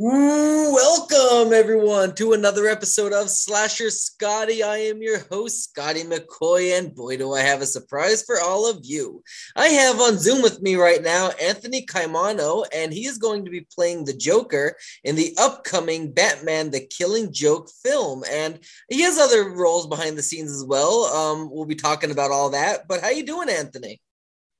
Welcome, 0.00 1.52
everyone, 1.52 2.14
to 2.14 2.32
another 2.32 2.68
episode 2.68 3.12
of 3.12 3.28
Slasher 3.28 3.90
Scotty. 3.90 4.62
I 4.62 4.76
am 4.76 5.02
your 5.02 5.18
host, 5.28 5.64
Scotty 5.64 6.04
McCoy, 6.04 6.78
and 6.78 6.94
boy, 6.94 7.16
do 7.16 7.32
I 7.32 7.40
have 7.40 7.62
a 7.62 7.66
surprise 7.66 8.22
for 8.22 8.40
all 8.40 8.70
of 8.70 8.78
you. 8.84 9.24
I 9.56 9.66
have 9.66 9.98
on 9.98 10.20
Zoom 10.20 10.40
with 10.40 10.62
me 10.62 10.76
right 10.76 11.02
now 11.02 11.30
Anthony 11.42 11.84
Caimano, 11.84 12.64
and 12.72 12.92
he 12.92 13.06
is 13.06 13.18
going 13.18 13.44
to 13.44 13.50
be 13.50 13.66
playing 13.74 14.04
the 14.04 14.12
Joker 14.12 14.76
in 15.02 15.16
the 15.16 15.34
upcoming 15.36 16.12
Batman 16.12 16.70
the 16.70 16.86
Killing 16.96 17.32
Joke 17.32 17.68
film. 17.82 18.22
And 18.30 18.60
he 18.88 19.02
has 19.02 19.18
other 19.18 19.50
roles 19.50 19.88
behind 19.88 20.16
the 20.16 20.22
scenes 20.22 20.52
as 20.52 20.64
well. 20.64 21.06
Um, 21.06 21.50
we'll 21.50 21.66
be 21.66 21.74
talking 21.74 22.12
about 22.12 22.30
all 22.30 22.50
that. 22.50 22.86
But 22.86 23.00
how 23.00 23.10
you 23.10 23.26
doing, 23.26 23.48
Anthony? 23.48 24.00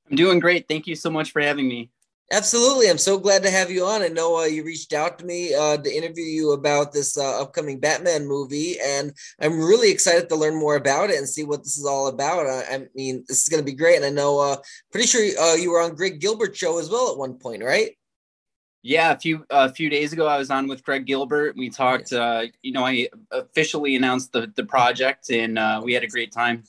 I'm 0.09 0.17
doing 0.17 0.39
great. 0.39 0.67
Thank 0.67 0.85
you 0.85 0.95
so 0.95 1.09
much 1.09 1.31
for 1.31 1.41
having 1.41 1.69
me. 1.69 1.91
Absolutely. 2.31 2.87
I'm 2.87 2.99
so 2.99 3.17
glad 3.17 3.41
to 3.41 3.49
have 3.49 3.71
you 3.71 3.85
on. 3.85 4.03
I 4.03 4.07
know 4.07 4.37
uh, 4.37 4.45
you 4.45 4.63
reached 4.63 4.93
out 4.93 5.17
to 5.17 5.25
me 5.25 5.55
uh, 5.55 5.77
to 5.77 5.91
interview 5.91 6.25
you 6.25 6.51
about 6.51 6.93
this 6.93 7.17
uh, 7.17 7.41
upcoming 7.41 7.79
Batman 7.79 8.27
movie, 8.27 8.75
and 8.79 9.11
I'm 9.41 9.59
really 9.59 9.89
excited 9.89 10.29
to 10.29 10.35
learn 10.35 10.55
more 10.55 10.75
about 10.75 11.09
it 11.09 11.17
and 11.17 11.27
see 11.27 11.43
what 11.43 11.63
this 11.63 11.79
is 11.79 11.87
all 11.87 12.05
about. 12.05 12.45
I, 12.45 12.75
I 12.75 12.87
mean, 12.93 13.25
this 13.27 13.41
is 13.41 13.49
going 13.49 13.61
to 13.61 13.65
be 13.65 13.75
great. 13.75 13.95
And 13.95 14.05
I 14.05 14.11
know, 14.11 14.39
uh, 14.39 14.57
pretty 14.91 15.07
sure 15.07 15.25
uh, 15.41 15.55
you 15.55 15.71
were 15.71 15.81
on 15.81 15.95
Greg 15.95 16.19
Gilbert's 16.19 16.59
show 16.59 16.77
as 16.77 16.87
well 16.87 17.11
at 17.11 17.17
one 17.17 17.33
point, 17.33 17.63
right? 17.63 17.97
Yeah, 18.83 19.11
a 19.11 19.17
few 19.17 19.43
a 19.49 19.73
few 19.73 19.89
days 19.89 20.13
ago, 20.13 20.27
I 20.27 20.37
was 20.37 20.51
on 20.51 20.67
with 20.67 20.83
Greg 20.83 21.05
Gilbert. 21.05 21.55
We 21.57 21.69
talked. 21.69 22.13
Uh, 22.13 22.43
you 22.61 22.71
know, 22.71 22.85
I 22.85 23.09
officially 23.31 23.95
announced 23.95 24.31
the 24.31 24.53
the 24.55 24.63
project, 24.63 25.31
and 25.31 25.59
we 25.83 25.93
had 25.93 26.03
a 26.03 26.07
great 26.07 26.31
time. 26.31 26.63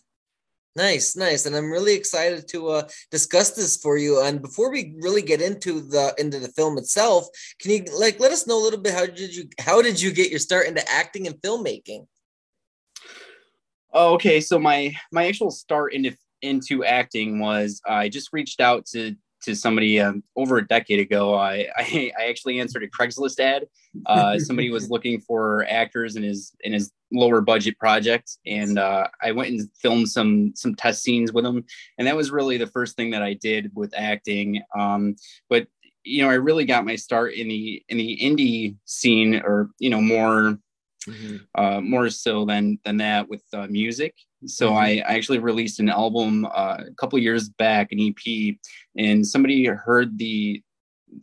Nice, 0.77 1.17
nice, 1.17 1.47
and 1.47 1.57
I'm 1.57 1.71
really 1.71 1.95
excited 1.95 2.47
to 2.49 2.69
uh, 2.69 2.89
discuss 3.11 3.51
this 3.51 3.77
for 3.77 3.97
you. 3.97 4.23
And 4.23 4.41
before 4.41 4.71
we 4.71 4.95
really 5.01 5.23
get 5.23 5.41
into 5.41 5.81
the 5.81 6.15
into 6.17 6.39
the 6.39 6.49
film 6.49 6.79
itself, 6.79 7.27
can 7.61 7.73
you 7.73 7.85
like 7.99 8.21
let 8.21 8.31
us 8.31 8.47
know 8.47 8.57
a 8.57 8.63
little 8.63 8.79
bit 8.79 8.95
how 8.95 9.07
did 9.07 9.35
you 9.35 9.49
how 9.59 9.83
did 9.83 10.01
you 10.01 10.13
get 10.13 10.31
your 10.31 10.39
start 10.39 10.69
into 10.69 10.89
acting 10.89 11.27
and 11.27 11.35
filmmaking? 11.43 12.07
Oh, 13.93 14.15
okay. 14.15 14.41
So 14.41 14.61
my 14.61 14.95
my 15.11 15.27
actual 15.27 15.51
start 15.51 15.93
into 15.93 16.15
into 16.41 16.85
acting 16.85 17.41
was 17.41 17.81
I 17.85 18.09
just 18.09 18.29
reached 18.33 18.61
out 18.61 18.87
to 18.87 19.17
to 19.43 19.55
somebody 19.55 20.01
um, 20.01 20.23
over 20.37 20.59
a 20.59 20.67
decade 20.67 21.01
ago. 21.01 21.35
I, 21.35 21.69
I, 21.77 22.13
I 22.19 22.25
actually 22.29 22.61
answered 22.61 22.83
a 22.83 22.89
Craigslist 22.89 23.41
ad. 23.41 23.67
Uh, 24.07 24.39
somebody 24.39 24.71
was 24.71 24.91
looking 24.91 25.21
for 25.21 25.67
actors 25.69 26.17
in 26.17 26.23
his 26.23 26.55
in 26.61 26.73
his 26.73 26.93
lower 27.13 27.41
budget 27.41 27.79
project, 27.79 28.39
and 28.47 28.79
uh, 28.79 29.07
I 29.23 29.33
went 29.33 29.51
and 29.51 29.69
filmed 29.77 30.09
some 30.09 30.53
some 30.55 30.75
test 30.75 31.03
scenes 31.03 31.33
with 31.33 31.45
him, 31.45 31.65
and 31.99 32.07
that 32.07 32.17
was 32.17 32.31
really 32.31 32.57
the 32.57 32.67
first 32.67 32.97
thing 32.97 33.11
that 33.11 33.23
I 33.23 33.35
did 33.35 33.71
with 33.75 33.93
acting. 33.97 34.63
Um, 34.79 35.17
but 35.49 35.67
you 36.05 36.23
know, 36.23 36.31
I 36.31 36.35
really 36.35 36.65
got 36.65 36.87
my 36.87 36.97
start 36.97 37.35
in 37.35 37.49
the 37.49 37.83
in 37.89 37.99
the 37.99 38.19
indie 38.23 38.77
scene, 38.85 39.37
or 39.37 39.71
you 39.79 39.91
know, 39.91 40.01
more 40.01 40.59
mm-hmm. 41.07 41.37
uh, 41.55 41.81
more 41.81 42.11
so 42.11 42.45
than 42.45 42.79
than 42.85 42.97
that 42.99 43.29
with 43.29 43.43
uh, 43.53 43.67
music. 43.69 44.15
So 44.47 44.69
mm-hmm. 44.69 44.79
I, 44.79 44.89
I, 45.07 45.17
actually 45.17 45.39
released 45.39 45.81
an 45.81 45.89
album 45.89 46.47
uh, 46.47 46.79
a 46.89 46.95
couple 46.97 47.19
years 47.19 47.49
back, 47.49 47.93
an 47.93 48.01
EP, 48.01 48.57
and 48.97 49.27
somebody 49.27 49.67
heard 49.67 50.19
the 50.19 50.63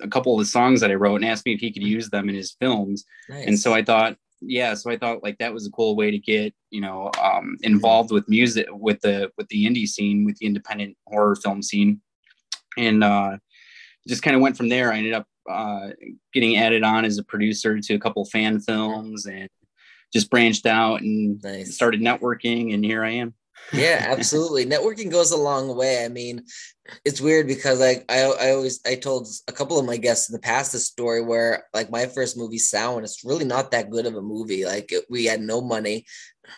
a 0.02 0.08
couple 0.08 0.34
of 0.34 0.40
the 0.40 0.46
songs 0.46 0.82
that 0.82 0.92
I 0.92 0.96
wrote 0.96 1.16
and 1.18 1.26
asked 1.26 1.46
me 1.46 1.54
if 1.54 1.60
he 1.60 1.72
could 1.72 1.82
mm-hmm. 1.82 1.92
use 1.92 2.10
them 2.10 2.30
in 2.30 2.36
his 2.36 2.56
films. 2.60 3.06
Nice. 3.30 3.48
And 3.48 3.60
so 3.60 3.74
I 3.74 3.84
thought, 3.84 4.18
yeah, 4.42 4.74
so 4.74 4.92
I 4.92 4.98
thought 4.98 5.24
like 5.24 5.38
that 5.40 5.54
was 5.54 5.66
a 5.66 5.72
cool 5.72 5.96
way 5.96 6.12
to 6.12 6.20
get 6.20 6.54
you 6.70 6.82
know 6.82 7.12
um, 7.22 7.58
involved 7.62 8.12
with 8.12 8.30
music 8.30 8.68
with 8.72 9.02
the 9.02 9.32
with 9.38 9.48
the 9.50 9.66
indie 9.66 9.88
scene, 9.88 10.26
with 10.26 10.38
the 10.38 10.46
independent 10.46 10.96
horror 11.08 11.36
film 11.36 11.62
scene, 11.64 12.02
and 12.78 13.04
uh, 13.04 13.38
just 14.08 14.24
kind 14.24 14.36
of 14.36 14.42
went 14.42 14.58
from 14.58 14.70
there. 14.70 14.92
I 14.92 14.98
ended 14.98 15.14
up 15.14 15.28
uh, 15.50 15.90
getting 16.34 16.58
added 16.58 16.84
on 16.84 17.06
as 17.06 17.18
a 17.18 17.24
producer 17.24 17.80
to 17.80 17.94
a 17.96 18.00
couple 18.00 18.26
fan 18.26 18.60
films 18.60 19.26
and 19.26 19.50
just 20.14 20.30
branched 20.30 20.66
out 20.66 21.02
and 21.02 21.42
nice. 21.44 21.76
started 21.76 22.02
networking 22.02 22.74
and 22.74 22.84
here 22.84 23.04
I 23.04 23.12
am. 23.12 23.34
yeah, 23.74 24.06
absolutely. 24.10 24.66
Networking 24.66 25.12
goes 25.12 25.32
a 25.32 25.38
long 25.38 25.76
way. 25.76 26.06
I 26.06 26.08
mean, 26.08 26.44
it's 27.04 27.20
weird 27.22 27.48
because 27.48 27.80
like 27.80 28.06
I, 28.10 28.22
I 28.24 28.52
always 28.52 28.80
I 28.86 28.96
told 28.96 29.28
a 29.48 29.52
couple 29.52 29.78
of 29.78 29.86
my 29.86 29.98
guests 29.98 30.30
in 30.30 30.34
the 30.34 30.40
past 30.40 30.72
this 30.72 30.88
story 30.88 31.22
where 31.22 31.66
like 31.74 31.92
my 31.92 32.06
first 32.06 32.38
movie 32.38 32.60
Sound 32.60 33.04
it's 33.04 33.26
really 33.26 33.46
not 33.46 33.72
that 33.72 33.90
good 33.90 34.06
of 34.06 34.16
a 34.16 34.22
movie. 34.22 34.66
Like 34.66 34.92
it, 34.92 35.06
we 35.10 35.26
had 35.26 35.42
no 35.42 35.62
money. 35.62 36.06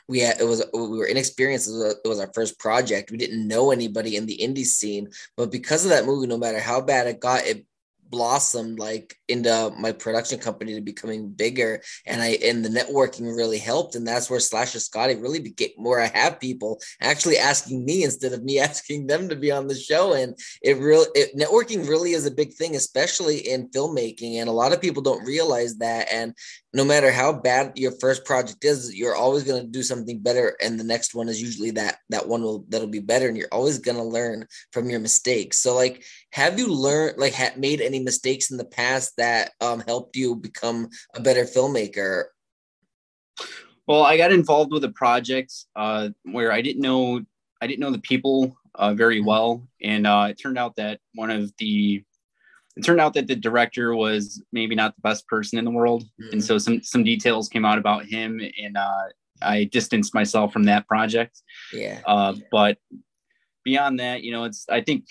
We 0.08 0.20
had 0.20 0.40
it 0.40 0.44
was 0.44 0.64
we 0.74 0.98
were 0.98 1.08
inexperienced. 1.08 1.68
It 1.68 1.72
was, 1.72 1.96
it 2.06 2.08
was 2.08 2.20
our 2.20 2.32
first 2.36 2.60
project. 2.60 3.10
We 3.10 3.18
didn't 3.18 3.48
know 3.48 3.72
anybody 3.72 4.16
in 4.16 4.28
the 4.28 4.38
indie 4.38 4.66
scene, 4.66 5.10
but 5.36 5.52
because 5.52 5.84
of 5.84 5.90
that 5.92 6.06
movie, 6.06 6.28
no 6.28 6.38
matter 6.38 6.60
how 6.60 6.82
bad 6.82 7.08
it 7.08 7.20
got, 7.20 7.46
it 7.46 7.66
blossomed 8.10 8.80
like 8.80 9.16
into 9.28 9.72
my 9.78 9.92
production 9.92 10.40
company 10.40 10.74
to 10.74 10.82
becoming 10.82 11.30
bigger 11.30 11.82
and 12.06 12.22
i 12.22 12.38
and 12.44 12.66
the 12.66 12.70
networking 12.70 13.36
really 13.36 13.58
helped 13.58 13.96
and 13.96 14.08
that's 14.08 14.30
where 14.30 14.40
slasher 14.40 14.80
scotty 14.80 15.16
really 15.16 15.40
became 15.40 15.70
more 15.78 16.00
i 16.02 16.08
have 16.08 16.40
people 16.40 16.80
actually 17.02 17.38
asking 17.38 17.86
me 17.86 18.04
instead 18.04 18.34
of 18.34 18.44
me 18.44 18.60
asking 18.70 19.08
them 19.08 19.30
to 19.30 19.36
be 19.36 19.52
on 19.52 19.68
the 19.68 19.76
show 19.76 20.14
and 20.14 20.38
it 20.62 20.78
really 20.78 21.08
it, 21.14 21.36
networking 21.38 21.88
really 21.88 22.14
is 22.14 22.26
a 22.26 22.32
big 22.32 22.54
thing 22.54 22.76
especially 22.76 23.38
in 23.38 23.70
filmmaking 23.70 24.36
and 24.36 24.50
a 24.50 24.54
lot 24.54 24.74
of 24.74 24.82
people 24.82 25.02
don't 25.02 25.26
realize 25.26 25.78
that 25.78 26.12
and 26.12 26.34
no 26.74 26.86
matter 26.86 27.12
how 27.12 27.34
bad 27.34 27.72
your 27.76 27.92
first 28.00 28.26
project 28.26 28.64
is 28.64 28.96
you're 28.96 29.16
always 29.16 29.44
going 29.44 29.62
to 29.62 29.68
do 29.68 29.82
something 29.82 30.20
better 30.20 30.56
and 30.62 30.80
the 30.80 30.84
next 30.84 31.16
one 31.16 31.28
is 31.28 31.42
usually 31.42 31.72
that 31.72 31.98
that 32.10 32.28
one 32.28 32.42
will 32.42 32.66
that'll 32.70 32.88
be 32.88 33.00
better 33.00 33.28
and 33.28 33.38
you're 33.38 33.48
always 33.52 33.80
going 33.80 33.98
to 33.98 34.04
learn 34.04 34.46
from 34.72 34.90
your 34.90 35.00
mistakes 35.00 35.60
so 35.60 35.76
like 35.76 36.04
have 36.32 36.60
you 36.60 36.72
learned 36.72 37.18
like 37.18 37.34
made 37.58 37.82
any 37.82 38.00
mistakes 38.00 38.52
in 38.52 38.58
the 38.58 38.66
past 38.66 39.14
that 39.18 39.52
um, 39.62 39.80
helped 39.82 40.16
you 40.16 40.36
become 40.36 40.88
a 41.16 41.22
better 41.22 41.44
filmmaker 41.44 42.26
well 43.88 44.04
i 44.04 44.18
got 44.18 44.32
involved 44.32 44.72
with 44.72 44.84
a 44.84 44.92
project 44.92 45.54
uh, 45.76 46.10
where 46.24 46.52
i 46.52 46.62
didn't 46.62 46.82
know 46.82 47.22
i 47.62 47.68
didn't 47.68 47.80
know 47.80 47.92
the 47.92 48.00
people 48.00 48.56
uh, 48.76 48.94
very 48.94 49.18
mm-hmm. 49.18 49.28
well 49.28 49.68
and 49.82 50.06
uh, 50.06 50.28
it 50.30 50.36
turned 50.36 50.58
out 50.58 50.76
that 50.76 51.00
one 51.16 51.32
of 51.32 51.52
the 51.58 52.04
it 52.80 52.86
turned 52.86 53.02
out 53.02 53.14
that 53.14 53.28
the 53.28 53.36
director 53.36 53.96
was 53.96 54.42
maybe 54.52 54.76
not 54.76 54.96
the 54.96 55.02
best 55.02 55.28
person 55.28 55.60
in 55.60 55.66
the 55.66 55.72
world. 55.72 56.04
Mm-hmm. 56.04 56.34
and 56.34 56.44
so 56.44 56.58
some 56.58 56.82
some 56.82 57.04
details 57.04 57.50
came 57.50 57.66
out 57.66 57.78
about 57.78 58.06
him 58.06 58.42
and 58.62 58.78
uh, 58.78 59.04
i 59.42 59.66
distanced 59.66 60.14
myself 60.14 60.52
from 60.54 60.64
that 60.64 60.88
project. 60.88 61.42
Yeah. 61.74 62.00
Uh, 62.06 62.36
but 62.52 62.78
beyond 63.66 64.00
that 64.00 64.24
you 64.24 64.32
know 64.32 64.46
it's 64.46 64.66
i 64.70 64.82
think 64.82 65.06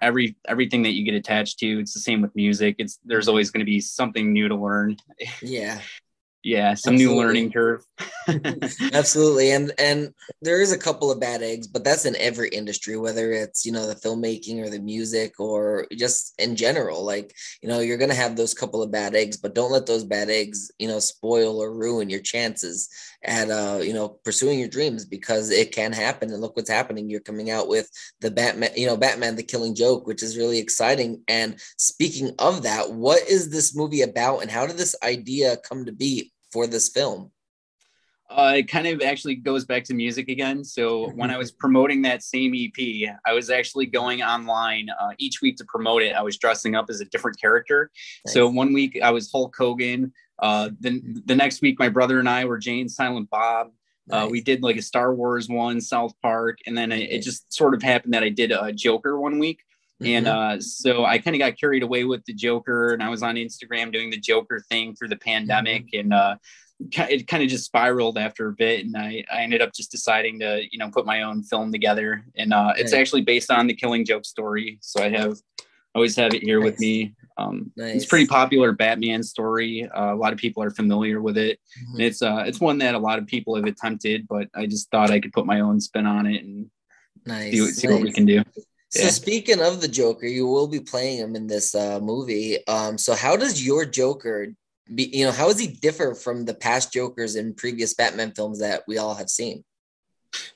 every 0.00 0.36
everything 0.48 0.82
that 0.82 0.90
you 0.90 1.04
get 1.04 1.14
attached 1.14 1.58
to 1.60 1.78
it's 1.78 1.94
the 1.94 2.00
same 2.00 2.20
with 2.20 2.34
music. 2.34 2.76
It's 2.78 2.98
there's 3.04 3.28
always 3.28 3.50
going 3.50 3.64
to 3.64 3.70
be 3.70 3.80
something 3.80 4.32
new 4.32 4.48
to 4.48 4.56
learn. 4.56 4.96
Yeah 5.40 5.80
yeah 6.44 6.74
some 6.74 6.94
Absolutely. 6.94 7.14
new 7.14 7.20
learning 7.20 7.52
curve 7.52 7.84
Absolutely. 8.92 9.52
And 9.52 9.72
and 9.78 10.14
there 10.40 10.60
is 10.60 10.72
a 10.72 10.78
couple 10.78 11.10
of 11.10 11.20
bad 11.20 11.42
eggs, 11.42 11.66
but 11.66 11.84
that's 11.84 12.04
in 12.04 12.16
every 12.16 12.48
industry, 12.50 12.96
whether 12.96 13.32
it's, 13.32 13.64
you 13.64 13.72
know, 13.72 13.86
the 13.86 13.94
filmmaking 13.94 14.62
or 14.62 14.70
the 14.70 14.78
music 14.78 15.38
or 15.40 15.86
just 15.92 16.34
in 16.38 16.56
general. 16.56 17.04
Like, 17.04 17.34
you 17.62 17.68
know, 17.68 17.80
you're 17.80 17.98
gonna 17.98 18.14
have 18.14 18.36
those 18.36 18.54
couple 18.54 18.82
of 18.82 18.90
bad 18.90 19.14
eggs, 19.14 19.36
but 19.36 19.54
don't 19.54 19.72
let 19.72 19.86
those 19.86 20.04
bad 20.04 20.30
eggs, 20.30 20.70
you 20.78 20.88
know, 20.88 20.98
spoil 20.98 21.60
or 21.60 21.74
ruin 21.74 22.10
your 22.10 22.20
chances 22.20 22.88
at 23.24 23.50
uh, 23.50 23.80
you 23.82 23.92
know, 23.92 24.08
pursuing 24.08 24.58
your 24.58 24.68
dreams 24.68 25.04
because 25.04 25.50
it 25.50 25.72
can 25.72 25.92
happen. 25.92 26.32
And 26.32 26.40
look 26.40 26.56
what's 26.56 26.70
happening. 26.70 27.08
You're 27.08 27.20
coming 27.20 27.50
out 27.50 27.68
with 27.68 27.88
the 28.20 28.30
Batman, 28.30 28.70
you 28.76 28.86
know, 28.86 28.96
Batman 28.96 29.36
the 29.36 29.42
Killing 29.42 29.74
Joke, 29.74 30.06
which 30.06 30.22
is 30.22 30.36
really 30.36 30.58
exciting. 30.58 31.22
And 31.28 31.60
speaking 31.76 32.32
of 32.38 32.62
that, 32.62 32.92
what 32.92 33.22
is 33.28 33.50
this 33.50 33.74
movie 33.76 34.02
about 34.02 34.40
and 34.40 34.50
how 34.50 34.66
did 34.66 34.76
this 34.76 34.96
idea 35.02 35.56
come 35.56 35.84
to 35.86 35.92
be 35.92 36.31
for 36.52 36.66
this 36.66 36.88
film? 36.88 37.30
Uh, 38.30 38.54
it 38.56 38.68
kind 38.68 38.86
of 38.86 39.02
actually 39.02 39.34
goes 39.34 39.64
back 39.64 39.84
to 39.84 39.94
music 39.94 40.28
again. 40.28 40.64
So 40.64 41.10
when 41.10 41.30
I 41.30 41.36
was 41.36 41.52
promoting 41.52 42.02
that 42.02 42.22
same 42.22 42.54
EP, 42.54 43.10
I 43.26 43.32
was 43.34 43.50
actually 43.50 43.86
going 43.86 44.22
online 44.22 44.88
uh, 44.88 45.10
each 45.18 45.42
week 45.42 45.56
to 45.58 45.64
promote 45.66 46.02
it. 46.02 46.14
I 46.14 46.22
was 46.22 46.38
dressing 46.38 46.74
up 46.74 46.86
as 46.88 47.00
a 47.00 47.04
different 47.06 47.38
character. 47.38 47.90
Nice. 48.24 48.34
So 48.34 48.48
one 48.48 48.72
week 48.72 48.98
I 49.02 49.10
was 49.10 49.30
Hulk 49.30 49.54
Hogan. 49.56 50.12
Uh, 50.38 50.70
then 50.80 51.22
the 51.26 51.36
next 51.36 51.60
week, 51.60 51.78
my 51.78 51.88
brother 51.88 52.18
and 52.18 52.28
I 52.28 52.44
were 52.46 52.58
Jay 52.58 52.80
and 52.80 52.90
Silent 52.90 53.28
Bob. 53.28 53.68
Uh, 54.10 54.22
nice. 54.22 54.30
we 54.30 54.40
did 54.40 54.62
like 54.62 54.76
a 54.76 54.82
Star 54.82 55.14
Wars 55.14 55.48
one, 55.48 55.80
South 55.80 56.14
Park, 56.22 56.58
and 56.66 56.76
then 56.76 56.90
it, 56.90 57.10
it 57.10 57.22
just 57.22 57.52
sort 57.52 57.74
of 57.74 57.82
happened 57.82 58.14
that 58.14 58.24
I 58.24 58.30
did 58.30 58.50
a 58.50 58.72
Joker 58.72 59.20
one 59.20 59.38
week. 59.38 59.60
And 60.04 60.26
mm-hmm. 60.26 60.56
uh, 60.56 60.60
so 60.60 61.04
I 61.04 61.18
kind 61.18 61.36
of 61.36 61.40
got 61.40 61.58
carried 61.58 61.82
away 61.82 62.04
with 62.04 62.24
the 62.24 62.34
Joker, 62.34 62.92
and 62.92 63.02
I 63.02 63.08
was 63.08 63.22
on 63.22 63.36
Instagram 63.36 63.92
doing 63.92 64.10
the 64.10 64.18
Joker 64.18 64.60
thing 64.68 64.94
through 64.94 65.08
the 65.08 65.16
pandemic, 65.16 65.86
mm-hmm. 65.86 66.00
and 66.00 66.12
uh, 66.12 66.36
it 66.90 67.26
kind 67.26 67.42
of 67.42 67.48
just 67.48 67.64
spiraled 67.64 68.18
after 68.18 68.48
a 68.48 68.52
bit 68.52 68.84
and 68.84 68.96
I, 68.96 69.24
I 69.32 69.42
ended 69.42 69.62
up 69.62 69.72
just 69.72 69.90
deciding 69.90 70.40
to 70.40 70.62
you 70.70 70.78
know 70.78 70.90
put 70.90 71.06
my 71.06 71.22
own 71.22 71.42
film 71.42 71.72
together 71.72 72.24
and 72.36 72.52
uh, 72.52 72.72
it's 72.76 72.92
actually 72.92 73.22
based 73.22 73.50
on 73.50 73.66
the 73.66 73.74
killing 73.74 74.04
joke 74.04 74.24
story 74.24 74.78
so 74.80 75.02
i 75.02 75.08
have 75.08 75.38
always 75.94 76.16
have 76.16 76.32
it 76.34 76.42
here 76.42 76.58
nice. 76.58 76.70
with 76.70 76.80
me 76.80 77.14
um, 77.38 77.70
nice. 77.76 77.96
it's 77.96 78.06
pretty 78.06 78.26
popular 78.26 78.72
batman 78.72 79.22
story 79.22 79.88
uh, 79.90 80.12
a 80.12 80.16
lot 80.16 80.32
of 80.32 80.38
people 80.38 80.62
are 80.62 80.70
familiar 80.70 81.20
with 81.20 81.36
it 81.36 81.58
mm-hmm. 81.78 81.94
and 81.96 82.02
it's 82.02 82.22
uh, 82.22 82.42
it's 82.46 82.60
one 82.60 82.78
that 82.78 82.94
a 82.94 82.98
lot 82.98 83.18
of 83.18 83.26
people 83.26 83.54
have 83.54 83.64
attempted 83.64 84.26
but 84.28 84.48
i 84.54 84.66
just 84.66 84.90
thought 84.90 85.10
i 85.10 85.20
could 85.20 85.32
put 85.32 85.46
my 85.46 85.60
own 85.60 85.80
spin 85.80 86.06
on 86.06 86.26
it 86.26 86.42
and 86.44 86.70
nice. 87.26 87.52
see, 87.52 87.66
see 87.66 87.86
nice. 87.86 87.94
what 87.94 88.02
we 88.02 88.12
can 88.12 88.24
do 88.24 88.42
so 88.92 89.04
yeah. 89.04 89.08
speaking 89.08 89.62
of 89.62 89.80
the 89.80 89.88
Joker, 89.88 90.26
you 90.26 90.46
will 90.46 90.66
be 90.66 90.78
playing 90.78 91.16
him 91.16 91.34
in 91.34 91.46
this 91.46 91.74
uh, 91.74 91.98
movie. 91.98 92.58
Um, 92.66 92.98
so 92.98 93.14
how 93.14 93.36
does 93.36 93.64
your 93.64 93.86
Joker 93.86 94.48
be, 94.94 95.04
you 95.04 95.24
know, 95.24 95.32
how 95.32 95.46
does 95.46 95.58
he 95.58 95.66
differ 95.66 96.14
from 96.14 96.44
the 96.44 96.52
past 96.52 96.92
Jokers 96.92 97.36
in 97.36 97.54
previous 97.54 97.94
Batman 97.94 98.32
films 98.32 98.58
that 98.58 98.82
we 98.86 98.98
all 98.98 99.14
have 99.14 99.30
seen? 99.30 99.64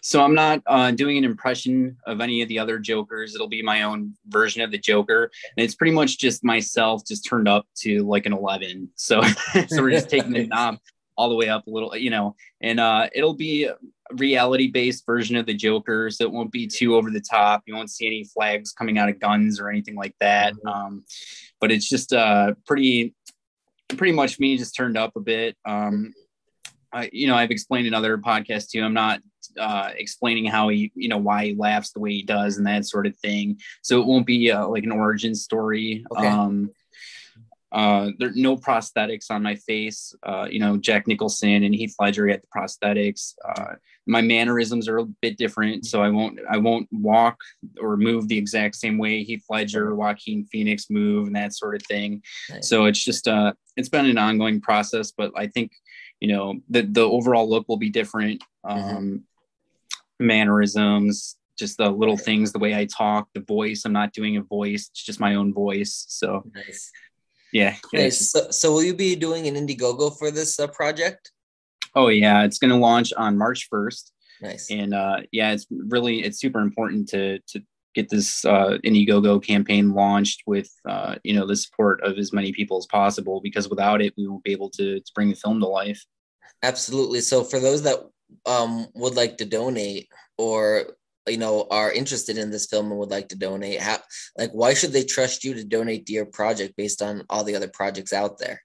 So 0.03 0.23
I'm 0.23 0.35
not 0.35 0.63
uh, 0.67 0.91
doing 0.91 1.17
an 1.17 1.25
impression 1.25 1.97
of 2.07 2.21
any 2.21 2.43
of 2.43 2.49
the 2.51 2.59
other 2.59 2.79
Jokers. 2.79 3.35
It'll 3.35 3.49
be 3.49 3.63
my 3.63 3.85
own 3.85 4.15
version 4.27 4.61
of 4.61 4.71
the 4.71 4.79
Joker, 4.79 5.31
and 5.57 5.65
it's 5.65 5.75
pretty 5.75 5.93
much 5.95 6.19
just 6.19 6.45
myself, 6.45 7.07
just 7.07 7.25
turned 7.25 7.49
up 7.49 7.67
to 7.77 8.03
like 8.03 8.27
an 8.27 8.35
11. 8.35 8.91
So, 8.97 9.23
so 9.69 9.83
we're 9.83 9.93
just 9.93 10.11
taking 10.11 10.33
the 10.33 10.47
knob 10.49 10.77
all 11.17 11.31
the 11.31 11.37
way 11.37 11.49
up 11.49 11.67
a 11.67 11.71
little, 11.71 11.97
you 11.97 12.11
know, 12.11 12.37
and 12.61 12.79
uh, 12.79 13.09
it'll 13.15 13.35
be 13.35 13.71
reality 14.13 14.69
based 14.69 15.05
version 15.07 15.37
of 15.37 15.47
the 15.47 15.55
Joker, 15.55 16.11
so 16.11 16.25
it 16.25 16.33
won't 16.33 16.53
be 16.53 16.67
too 16.67 16.97
over 16.97 17.11
the 17.11 17.21
top. 17.21 17.63
You 17.67 17.75
won't 17.75 17.91
see 17.91 18.07
any 18.07 18.25
flags 18.25 18.73
coming 18.73 18.99
out 18.99 19.09
of 19.09 19.19
guns 19.19 19.61
or 19.61 19.69
anything 19.69 19.97
like 19.97 20.15
that. 20.21 20.55
Mm-hmm. 20.55 20.69
Um, 20.69 21.05
but 21.61 21.73
it's 21.73 21.89
just 21.89 22.13
uh, 22.13 22.55
pretty, 22.67 23.15
pretty 23.89 24.13
much 24.13 24.39
me 24.39 24.57
just 24.57 24.75
turned 24.75 24.97
up 24.97 25.17
a 25.17 25.21
bit. 25.21 25.57
Um, 25.65 26.13
I, 26.93 27.11
you 27.13 27.27
know, 27.27 27.35
I've 27.35 27.51
explained 27.51 27.87
in 27.87 27.95
other 27.95 28.17
podcasts 28.19 28.71
too. 28.71 28.83
I'm 28.83 28.95
not 28.95 29.21
uh, 29.59 29.91
explaining 29.97 30.47
how 30.47 30.69
he, 30.69 30.93
you 30.95 31.09
know, 31.09 31.19
why 31.19 31.47
he 31.47 31.55
laughs 31.55 31.93
the 31.93 32.01
way 32.01 32.13
he 32.13 32.23
does 32.23 32.59
and 32.59 32.67
that 32.67 32.87
sort 32.87 33.07
of 33.07 33.17
thing. 33.19 33.59
So 33.83 34.01
it 34.01 34.07
won't 34.07 34.27
be 34.27 34.51
uh, 34.51 34.67
like 34.69 34.85
an 34.85 34.93
origin 34.93 35.35
story. 35.35 36.05
Okay. 36.13 36.27
Um, 36.27 36.71
uh, 37.77 38.11
there 38.19 38.33
no 38.35 38.57
prosthetics 38.57 39.31
on 39.31 39.43
my 39.43 39.55
face. 39.55 40.15
Uh, 40.23 40.49
you 40.51 40.59
know, 40.59 40.79
Jack 40.79 41.07
Nicholson 41.07 41.63
and 41.63 41.75
Heath 41.75 41.95
Ledger 42.01 42.27
had 42.27 42.41
the 42.41 42.47
prosthetics. 42.47 43.35
Uh, 43.47 43.75
my 44.07 44.23
mannerisms 44.23 44.89
are 44.89 44.97
a 44.97 45.05
bit 45.05 45.37
different, 45.37 45.85
so 45.85 46.03
I 46.03 46.09
won't 46.09 46.41
I 46.49 46.57
won't 46.57 46.89
walk 46.91 47.37
or 47.79 47.99
move 47.99 48.29
the 48.29 48.39
exact 48.39 48.77
same 48.77 48.97
way 48.97 49.23
Heath 49.23 49.45
Ledger, 49.51 49.95
Joaquin 49.95 50.47
Phoenix 50.47 50.89
move, 50.89 51.27
and 51.27 51.37
that 51.37 51.53
sort 51.53 51.75
of 51.75 51.83
thing. 51.83 52.23
Nice. 52.49 52.67
So 52.67 52.87
it's 52.87 53.05
just 53.05 53.29
uh, 53.29 53.53
it's 53.77 53.91
been 53.91 54.07
an 54.07 54.17
ongoing 54.17 54.63
process, 54.63 55.13
but 55.13 55.33
I 55.37 55.47
think 55.47 55.71
you 56.19 56.29
know 56.29 56.55
the 56.71 56.81
the 56.81 57.03
overall 57.03 57.47
look 57.47 57.69
will 57.69 57.77
be 57.77 57.91
different. 57.91 58.43
Mm-hmm. 58.65 58.97
Um, 58.97 59.05
mm-hmm. 59.05 60.27
Mannerisms, 60.27 61.37
just 61.59 61.77
the 61.77 61.91
little 61.91 62.17
things, 62.17 62.53
the 62.53 62.59
way 62.59 62.75
I 62.75 62.87
talk, 62.87 63.29
the 63.35 63.41
voice. 63.41 63.85
I'm 63.85 63.93
not 63.93 64.15
doing 64.15 64.39
a 64.39 64.43
voice; 64.43 64.89
it's 64.91 65.05
just 65.05 65.21
my 65.21 65.35
own 65.35 65.53
voice. 65.53 66.07
So. 66.09 66.43
Nice 66.55 66.91
yeah. 67.93 68.09
So, 68.11 68.51
so 68.51 68.73
will 68.73 68.83
you 68.83 68.95
be 68.95 69.17
doing 69.17 69.47
an 69.47 69.55
Indiegogo 69.55 70.17
for 70.19 70.31
this 70.31 70.59
uh, 70.61 70.67
project? 70.67 71.33
Oh 71.95 72.09
yeah, 72.09 72.45
it's 72.45 72.59
going 72.59 72.71
to 72.71 72.77
launch 72.77 73.13
on 73.17 73.39
March 73.39 73.69
1st. 73.73 74.11
Nice. 74.43 74.71
And 74.71 74.93
uh, 74.93 75.21
yeah, 75.33 75.53
it's 75.53 75.67
really 75.71 76.23
it's 76.23 76.39
super 76.39 76.61
important 76.61 77.09
to 77.11 77.39
to 77.49 77.63
get 77.95 78.11
this 78.11 78.45
uh, 78.45 78.77
Indiegogo 78.85 79.43
campaign 79.43 79.93
launched 79.93 80.43
with 80.47 80.71
uh, 80.87 81.17
you 81.25 81.35
know 81.35 81.47
the 81.47 81.57
support 81.57 82.03
of 82.03 82.19
as 82.19 82.33
many 82.33 82.53
people 82.53 82.77
as 82.77 82.87
possible 82.87 83.41
because 83.43 83.71
without 83.71 84.03
it 84.03 84.13
we 84.17 84.29
won't 84.29 84.45
be 84.45 84.53
able 84.53 84.71
to, 84.71 85.01
to 85.01 85.13
bring 85.15 85.31
the 85.31 85.37
film 85.37 85.59
to 85.61 85.67
life. 85.67 86.05
Absolutely. 86.63 87.21
So 87.21 87.43
for 87.43 87.59
those 87.59 87.83
that 87.83 87.99
um, 88.45 88.87
would 88.95 89.15
like 89.15 89.39
to 89.39 89.45
donate 89.45 90.09
or 90.37 90.97
you 91.27 91.37
know 91.37 91.67
are 91.71 91.93
interested 91.93 92.39
in 92.39 92.51
this 92.51 92.67
film 92.67 92.91
and 92.91 92.99
would 92.99 93.11
like 93.11 93.29
to 93.29 93.37
donate 93.37 93.81
how 93.81 93.99
like 94.39 94.51
why 94.53 94.75
should 94.75 94.93
they 94.93 95.05
trust 95.05 95.45
you 95.45 95.55
to 95.55 95.65
donate 95.65 96.07
to 96.07 96.13
your 96.13 96.27
project 96.27 96.75
based 96.77 97.03
on 97.03 97.25
all 97.29 97.45
the 97.45 97.55
other 97.55 97.69
projects 97.69 98.13
out 98.13 98.39
there 98.39 98.63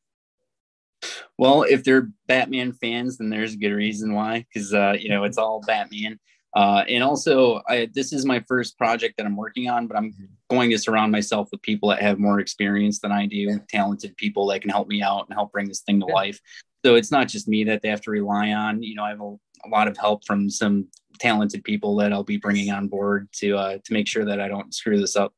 well 1.38 1.64
if 1.64 1.84
they're 1.84 2.10
batman 2.28 2.72
fans 2.74 3.18
then 3.18 3.30
there's 3.30 3.54
a 3.54 3.58
good 3.58 3.74
reason 3.74 4.14
why 4.14 4.46
because 4.54 4.74
uh, 4.74 4.96
you 5.00 5.10
know 5.10 5.24
it's 5.24 5.38
all 5.38 5.62
batman 5.66 6.20
uh, 6.54 6.84
and 6.90 7.02
also 7.02 7.62
I, 7.70 7.88
this 7.94 8.12
is 8.12 8.26
my 8.26 8.44
first 8.48 8.78
project 8.78 9.16
that 9.18 9.26
i'm 9.26 9.38
working 9.38 9.70
on 9.70 9.88
but 9.88 9.98
i'm 9.98 10.14
going 10.50 10.70
to 10.72 10.78
surround 10.78 11.12
myself 11.12 11.50
with 11.52 11.62
people 11.62 11.90
that 11.90 12.02
have 12.02 12.20
more 12.20 12.40
experience 12.40 13.00
than 13.00 13.12
i 13.12 13.26
do 13.26 13.38
yeah. 13.38 13.58
talented 13.70 14.16
people 14.18 14.48
that 14.48 14.62
can 14.62 14.70
help 14.70 14.88
me 14.88 15.02
out 15.02 15.26
and 15.28 15.34
help 15.34 15.52
bring 15.52 15.68
this 15.68 15.82
thing 15.82 16.00
to 16.00 16.06
yeah. 16.08 16.14
life 16.14 16.40
so 16.86 16.96
it's 16.96 17.12
not 17.12 17.28
just 17.28 17.48
me 17.48 17.64
that 17.64 17.82
they 17.82 17.90
have 17.90 18.02
to 18.02 18.12
rely 18.12 18.52
on 18.52 18.84
you 18.84 18.96
know 18.96 19.04
i 19.04 19.10
have 19.10 19.22
a, 19.22 19.36
a 19.66 19.70
lot 19.70 19.88
of 19.88 19.98
help 19.98 20.26
from 20.26 20.50
some 20.50 20.88
talented 21.22 21.64
people 21.64 21.96
that 21.98 22.12
I'll 22.12 22.24
be 22.24 22.38
bringing 22.38 22.72
on 22.72 22.88
board 22.88 23.30
to 23.34 23.56
uh, 23.56 23.78
to 23.84 23.94
make 23.94 24.08
sure 24.08 24.26
that 24.26 24.42
I 24.42 24.48
don't 24.48 24.74
screw 24.74 25.00
this 25.00 25.16
up. 25.16 25.34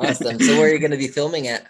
awesome. 0.00 0.40
So 0.40 0.56
where 0.56 0.68
are 0.68 0.72
you 0.72 0.78
going 0.78 0.90
to 0.90 0.96
be 0.96 1.08
filming 1.08 1.48
at? 1.48 1.66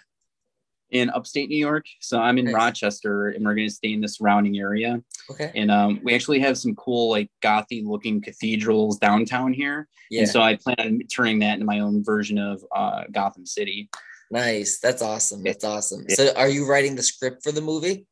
In 0.91 1.09
upstate 1.09 1.49
New 1.49 1.57
York. 1.57 1.85
So 2.01 2.19
I'm 2.19 2.37
in 2.37 2.45
nice. 2.45 2.53
Rochester, 2.53 3.29
and 3.29 3.43
we're 3.43 3.55
going 3.55 3.67
to 3.67 3.73
stay 3.73 3.93
in 3.93 4.01
the 4.01 4.07
surrounding 4.07 4.59
area. 4.59 5.01
Okay. 5.29 5.51
And 5.55 5.71
um, 5.71 5.99
we 6.03 6.13
actually 6.13 6.39
have 6.39 6.57
some 6.57 6.75
cool 6.75 7.09
like 7.09 7.29
gothy 7.41 7.83
looking 7.83 8.21
cathedrals 8.21 8.99
downtown 8.99 9.53
here. 9.53 9.87
Yeah. 10.09 10.21
And 10.21 10.29
so 10.29 10.41
I 10.41 10.55
plan 10.55 10.75
on 10.79 10.99
turning 11.11 11.39
that 11.39 11.55
into 11.55 11.65
my 11.65 11.79
own 11.79 12.03
version 12.03 12.37
of 12.37 12.63
uh, 12.73 13.03
Gotham 13.11 13.45
City. 13.45 13.89
Nice. 14.29 14.79
That's 14.79 15.01
awesome. 15.01 15.43
That's 15.43 15.63
awesome. 15.63 16.05
Yeah. 16.07 16.15
So 16.15 16.33
are 16.35 16.47
you 16.47 16.69
writing 16.69 16.95
the 16.95 17.03
script 17.03 17.43
for 17.43 17.51
the 17.51 17.61
movie? 17.61 18.05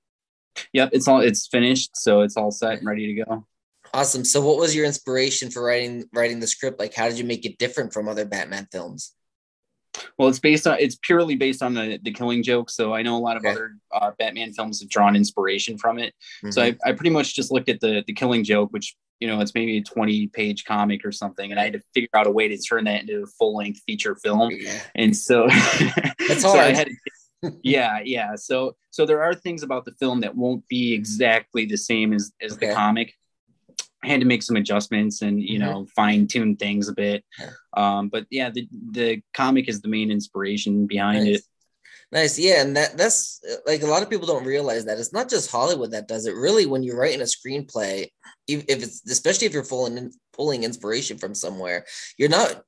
Yep, 0.73 0.89
it's 0.93 1.07
all 1.07 1.21
it's 1.21 1.47
finished, 1.47 1.91
so 1.95 2.21
it's 2.21 2.35
all 2.35 2.51
set 2.51 2.79
and 2.79 2.87
ready 2.87 3.15
to 3.15 3.23
go. 3.23 3.47
Awesome. 3.93 4.23
So 4.23 4.41
what 4.41 4.57
was 4.57 4.75
your 4.75 4.85
inspiration 4.85 5.49
for 5.51 5.63
writing 5.63 6.05
writing 6.13 6.39
the 6.39 6.47
script? 6.47 6.79
Like 6.79 6.93
how 6.93 7.09
did 7.09 7.17
you 7.17 7.25
make 7.25 7.45
it 7.45 7.57
different 7.57 7.93
from 7.93 8.07
other 8.07 8.25
Batman 8.25 8.67
films? 8.71 9.13
Well, 10.17 10.29
it's 10.29 10.39
based 10.39 10.67
on 10.67 10.77
it's 10.79 10.97
purely 11.01 11.35
based 11.35 11.61
on 11.61 11.73
the 11.73 11.99
the 12.01 12.11
Killing 12.11 12.43
Joke. 12.43 12.69
So 12.69 12.93
I 12.93 13.01
know 13.01 13.17
a 13.17 13.19
lot 13.19 13.37
of 13.37 13.41
okay. 13.41 13.51
other 13.51 13.75
uh, 13.93 14.11
Batman 14.17 14.53
films 14.53 14.79
have 14.81 14.89
drawn 14.89 15.15
inspiration 15.15 15.77
from 15.77 15.99
it. 15.99 16.13
Mm-hmm. 16.37 16.51
So 16.51 16.61
I, 16.61 16.77
I 16.85 16.91
pretty 16.93 17.09
much 17.09 17.35
just 17.35 17.51
looked 17.51 17.69
at 17.69 17.79
the 17.79 18.03
the 18.07 18.13
Killing 18.13 18.43
Joke, 18.43 18.69
which 18.71 18.95
you 19.19 19.27
know 19.27 19.41
it's 19.41 19.53
maybe 19.53 19.77
a 19.77 19.83
twenty 19.83 20.27
page 20.27 20.63
comic 20.63 21.05
or 21.05 21.11
something, 21.11 21.51
and 21.51 21.59
I 21.59 21.65
had 21.65 21.73
to 21.73 21.81
figure 21.93 22.09
out 22.13 22.27
a 22.27 22.31
way 22.31 22.47
to 22.47 22.57
turn 22.57 22.85
that 22.85 23.01
into 23.01 23.23
a 23.23 23.27
full 23.27 23.55
length 23.55 23.81
feature 23.85 24.15
film. 24.15 24.51
Yeah. 24.51 24.79
And 24.95 25.15
so 25.15 25.47
that's 26.27 26.41
so 26.41 26.51
hard. 26.55 26.75
To, 27.43 27.51
yeah, 27.63 27.99
yeah. 28.03 28.35
So 28.35 28.75
so 28.91 29.05
there 29.05 29.21
are 29.21 29.35
things 29.35 29.63
about 29.63 29.83
the 29.83 29.93
film 29.93 30.21
that 30.21 30.35
won't 30.35 30.65
be 30.69 30.93
exactly 30.93 31.65
the 31.65 31.77
same 31.77 32.13
as 32.13 32.31
as 32.41 32.53
okay. 32.53 32.69
the 32.69 32.73
comic. 32.73 33.13
I 34.03 34.07
had 34.07 34.19
to 34.21 34.25
make 34.25 34.43
some 34.43 34.55
adjustments 34.55 35.21
and 35.21 35.41
you 35.41 35.59
mm-hmm. 35.59 35.69
know 35.69 35.87
fine 35.95 36.27
tune 36.27 36.55
things 36.55 36.87
a 36.87 36.93
bit. 36.93 37.23
Um, 37.75 38.09
but 38.09 38.25
yeah, 38.29 38.49
the 38.49 38.67
the 38.91 39.21
comic 39.33 39.69
is 39.69 39.81
the 39.81 39.87
main 39.87 40.11
inspiration 40.11 40.87
behind 40.87 41.25
nice. 41.25 41.37
it. 41.37 41.43
Nice, 42.11 42.37
yeah, 42.37 42.61
and 42.61 42.75
that 42.75 42.97
that's 42.97 43.41
like 43.65 43.83
a 43.83 43.87
lot 43.87 44.03
of 44.03 44.09
people 44.09 44.27
don't 44.27 44.43
realize 44.45 44.83
that 44.85 44.99
it's 44.99 45.13
not 45.13 45.29
just 45.29 45.49
Hollywood 45.49 45.91
that 45.91 46.09
does 46.09 46.25
it. 46.25 46.35
Really, 46.35 46.65
when 46.65 46.83
you're 46.83 46.99
writing 46.99 47.21
a 47.21 47.23
screenplay, 47.23 48.07
if 48.47 48.65
it's 48.67 49.09
especially 49.09 49.47
if 49.47 49.53
you're 49.53 49.63
pulling 49.63 50.11
pulling 50.33 50.65
inspiration 50.65 51.17
from 51.17 51.33
somewhere, 51.33 51.85
you're 52.17 52.27
not 52.27 52.63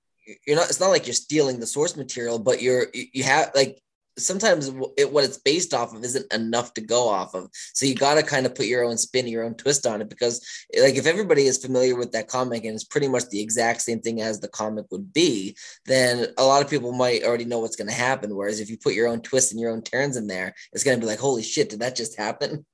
you're 0.48 0.56
not. 0.56 0.70
It's 0.70 0.80
not 0.80 0.92
like 0.92 1.08
you're 1.08 1.14
stealing 1.14 1.60
the 1.60 1.68
source 1.68 1.98
material, 1.98 2.40
but 2.40 2.62
you're 2.62 2.88
you 2.94 3.24
have 3.24 3.52
like 3.54 3.83
sometimes 4.18 4.72
it, 4.98 5.12
what 5.12 5.24
it's 5.24 5.38
based 5.38 5.74
off 5.74 5.94
of 5.94 6.04
isn't 6.04 6.32
enough 6.34 6.74
to 6.76 6.82
go 6.82 7.08
off 7.08 7.34
of. 7.34 7.50
So 7.74 7.86
you 7.86 7.96
got 7.96 8.16
to 8.16 8.24
kind 8.24 8.46
of 8.46 8.56
put 8.56 8.66
your 8.66 8.84
own 8.84 8.98
spin, 8.98 9.28
your 9.28 9.44
own 9.44 9.56
twist 9.56 9.86
on 9.86 10.02
it, 10.02 10.10
because 10.10 10.46
like 10.80 10.96
if 10.96 11.06
everybody 11.06 11.44
is 11.44 11.58
familiar 11.58 11.96
with 11.96 12.12
that 12.12 12.28
comic 12.28 12.66
and 12.66 12.76
it's 12.76 12.84
pretty 12.84 13.08
much 13.08 13.30
the 13.30 13.42
exact 13.42 13.82
same 13.82 14.02
thing 14.02 14.22
as 14.22 14.40
the 14.40 14.48
comic 14.48 14.86
would 14.92 15.14
be, 15.14 15.56
then 15.86 16.28
a 16.38 16.44
lot 16.44 16.64
of 16.64 16.70
people 16.70 16.92
might 16.92 17.24
already 17.24 17.46
know 17.46 17.60
what's 17.60 17.76
going 17.76 17.90
to 17.90 17.94
happen. 17.94 18.36
Whereas 18.36 18.60
if 18.60 18.70
you 18.70 18.78
put 18.78 18.94
your 18.94 19.08
own 19.08 19.22
twists 19.22 19.52
and 19.52 19.60
your 19.60 19.72
own 19.72 19.82
turns 19.82 20.18
in 20.18 20.28
there, 20.28 20.54
it's 20.72 20.84
going 20.84 20.98
to 20.98 21.02
be 21.02 21.10
like, 21.10 21.20
holy 21.20 21.44
shit, 21.44 21.70
did 21.70 21.80
that 21.80 21.96
just 21.96 22.18
happen? 22.18 22.66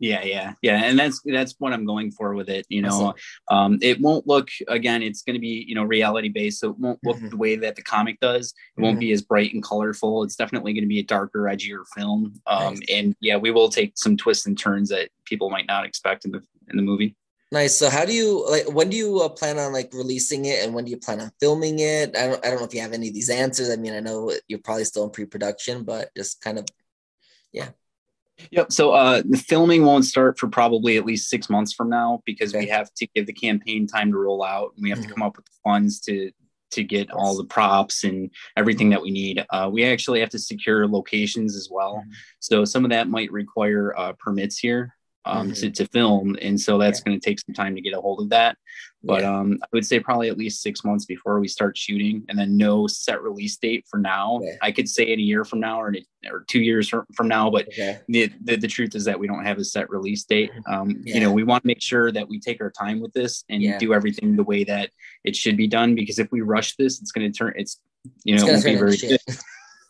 Yeah, 0.00 0.22
yeah, 0.22 0.52
yeah, 0.62 0.84
and 0.84 0.96
that's 0.96 1.20
that's 1.24 1.56
what 1.58 1.72
I'm 1.72 1.84
going 1.84 2.12
for 2.12 2.34
with 2.34 2.48
it. 2.48 2.66
You 2.68 2.82
know, 2.82 3.14
um, 3.50 3.78
it 3.82 4.00
won't 4.00 4.28
look 4.28 4.48
again. 4.68 5.02
It's 5.02 5.22
going 5.22 5.34
to 5.34 5.40
be 5.40 5.64
you 5.66 5.74
know 5.74 5.82
reality 5.82 6.28
based, 6.28 6.60
so 6.60 6.70
it 6.70 6.78
won't 6.78 7.00
look 7.02 7.16
mm-hmm. 7.16 7.30
the 7.30 7.36
way 7.36 7.56
that 7.56 7.74
the 7.74 7.82
comic 7.82 8.20
does. 8.20 8.46
It 8.46 8.52
mm-hmm. 8.52 8.82
won't 8.84 9.00
be 9.00 9.10
as 9.10 9.22
bright 9.22 9.52
and 9.54 9.62
colorful. 9.62 10.22
It's 10.22 10.36
definitely 10.36 10.72
going 10.72 10.84
to 10.84 10.88
be 10.88 11.00
a 11.00 11.04
darker, 11.04 11.40
edgier 11.40 11.82
film. 11.96 12.34
Um, 12.46 12.74
nice. 12.74 12.80
And 12.92 13.16
yeah, 13.20 13.38
we 13.38 13.50
will 13.50 13.68
take 13.68 13.92
some 13.96 14.16
twists 14.16 14.46
and 14.46 14.56
turns 14.56 14.90
that 14.90 15.10
people 15.24 15.50
might 15.50 15.66
not 15.66 15.84
expect 15.84 16.24
in 16.24 16.30
the 16.30 16.42
in 16.68 16.76
the 16.76 16.82
movie. 16.82 17.16
Nice. 17.50 17.76
So, 17.76 17.88
how 17.88 18.04
do 18.04 18.12
you 18.12 18.48
like? 18.48 18.70
When 18.70 18.90
do 18.90 18.96
you 18.96 19.20
uh, 19.20 19.30
plan 19.30 19.58
on 19.58 19.72
like 19.72 19.92
releasing 19.94 20.44
it, 20.44 20.64
and 20.64 20.74
when 20.74 20.84
do 20.84 20.90
you 20.90 20.98
plan 20.98 21.20
on 21.20 21.32
filming 21.40 21.78
it? 21.78 22.14
I 22.16 22.26
don't. 22.26 22.44
I 22.44 22.50
don't 22.50 22.58
know 22.58 22.66
if 22.66 22.74
you 22.74 22.82
have 22.82 22.92
any 22.92 23.08
of 23.08 23.14
these 23.14 23.30
answers. 23.30 23.70
I 23.70 23.76
mean, 23.76 23.94
I 23.94 24.00
know 24.00 24.32
you're 24.48 24.58
probably 24.58 24.84
still 24.84 25.04
in 25.04 25.10
pre-production, 25.10 25.84
but 25.84 26.14
just 26.14 26.42
kind 26.42 26.58
of, 26.58 26.66
yeah. 27.50 27.70
Yep. 28.50 28.72
So 28.72 28.92
uh, 28.92 29.22
the 29.28 29.36
filming 29.36 29.84
won't 29.84 30.04
start 30.04 30.38
for 30.38 30.48
probably 30.48 30.96
at 30.96 31.04
least 31.04 31.28
six 31.28 31.50
months 31.50 31.72
from 31.72 31.88
now 31.90 32.22
because 32.24 32.54
okay. 32.54 32.64
we 32.64 32.70
have 32.70 32.92
to 32.94 33.06
give 33.14 33.26
the 33.26 33.32
campaign 33.32 33.86
time 33.86 34.12
to 34.12 34.18
roll 34.18 34.44
out, 34.44 34.72
and 34.74 34.82
we 34.82 34.90
have 34.90 34.98
mm-hmm. 35.00 35.08
to 35.08 35.14
come 35.14 35.22
up 35.22 35.36
with 35.36 35.46
the 35.46 35.52
funds 35.64 36.00
to 36.00 36.30
to 36.70 36.84
get 36.84 37.10
all 37.10 37.34
the 37.34 37.46
props 37.46 38.04
and 38.04 38.30
everything 38.54 38.90
that 38.90 39.00
we 39.00 39.10
need. 39.10 39.42
Uh, 39.48 39.70
we 39.72 39.84
actually 39.84 40.20
have 40.20 40.28
to 40.28 40.38
secure 40.38 40.86
locations 40.86 41.56
as 41.56 41.68
well, 41.70 41.96
mm-hmm. 41.96 42.10
so 42.40 42.64
some 42.64 42.84
of 42.84 42.90
that 42.90 43.08
might 43.08 43.32
require 43.32 43.94
uh, 43.96 44.12
permits 44.18 44.58
here 44.58 44.94
um, 45.28 45.50
mm-hmm. 45.50 45.52
to, 45.54 45.70
to 45.70 45.86
film. 45.88 46.36
And 46.40 46.60
so 46.60 46.78
that's 46.78 47.00
yeah. 47.00 47.04
going 47.04 47.20
to 47.20 47.24
take 47.24 47.38
some 47.38 47.54
time 47.54 47.74
to 47.74 47.80
get 47.80 47.94
a 47.94 48.00
hold 48.00 48.20
of 48.20 48.30
that. 48.30 48.56
But 49.04 49.22
yeah. 49.22 49.38
um, 49.38 49.58
I 49.62 49.66
would 49.72 49.86
say 49.86 50.00
probably 50.00 50.28
at 50.28 50.36
least 50.36 50.60
six 50.60 50.82
months 50.84 51.04
before 51.04 51.38
we 51.38 51.46
start 51.46 51.78
shooting, 51.78 52.24
and 52.28 52.36
then 52.36 52.56
no 52.56 52.88
set 52.88 53.22
release 53.22 53.56
date 53.56 53.86
for 53.88 53.98
now. 53.98 54.40
Yeah. 54.42 54.56
I 54.60 54.72
could 54.72 54.88
say 54.88 55.04
in 55.04 55.20
a 55.20 55.22
year 55.22 55.44
from 55.44 55.60
now 55.60 55.80
or, 55.80 55.94
a, 55.94 56.30
or 56.32 56.44
two 56.48 56.60
years 56.60 56.88
from 56.88 57.28
now, 57.28 57.48
but 57.48 57.68
okay. 57.68 58.00
the, 58.08 58.32
the, 58.42 58.56
the 58.56 58.66
truth 58.66 58.96
is 58.96 59.04
that 59.04 59.18
we 59.18 59.28
don't 59.28 59.44
have 59.44 59.58
a 59.58 59.64
set 59.64 59.88
release 59.88 60.24
date. 60.24 60.50
Mm-hmm. 60.50 60.72
Um, 60.72 61.02
You 61.04 61.20
know, 61.20 61.30
we 61.30 61.44
want 61.44 61.62
to 61.62 61.66
make 61.68 61.82
sure 61.82 62.10
that 62.10 62.28
we 62.28 62.40
take 62.40 62.60
our 62.60 62.72
time 62.72 63.00
with 63.00 63.12
this 63.12 63.44
and 63.48 63.62
do 63.78 63.94
everything 63.94 64.34
the 64.34 64.42
way 64.42 64.64
that 64.64 64.90
it 65.22 65.36
should 65.36 65.56
be 65.56 65.68
done. 65.68 65.94
Because 65.94 66.18
if 66.18 66.32
we 66.32 66.40
rush 66.40 66.74
this, 66.74 67.00
it's 67.00 67.12
going 67.12 67.30
to 67.30 67.36
turn. 67.36 67.52
It's 67.56 67.80
you 68.24 68.36
know, 68.36 68.46
it 68.46 68.52
won't 68.52 68.64
be 68.64 68.76
very 68.76 68.96
good. 68.96 69.20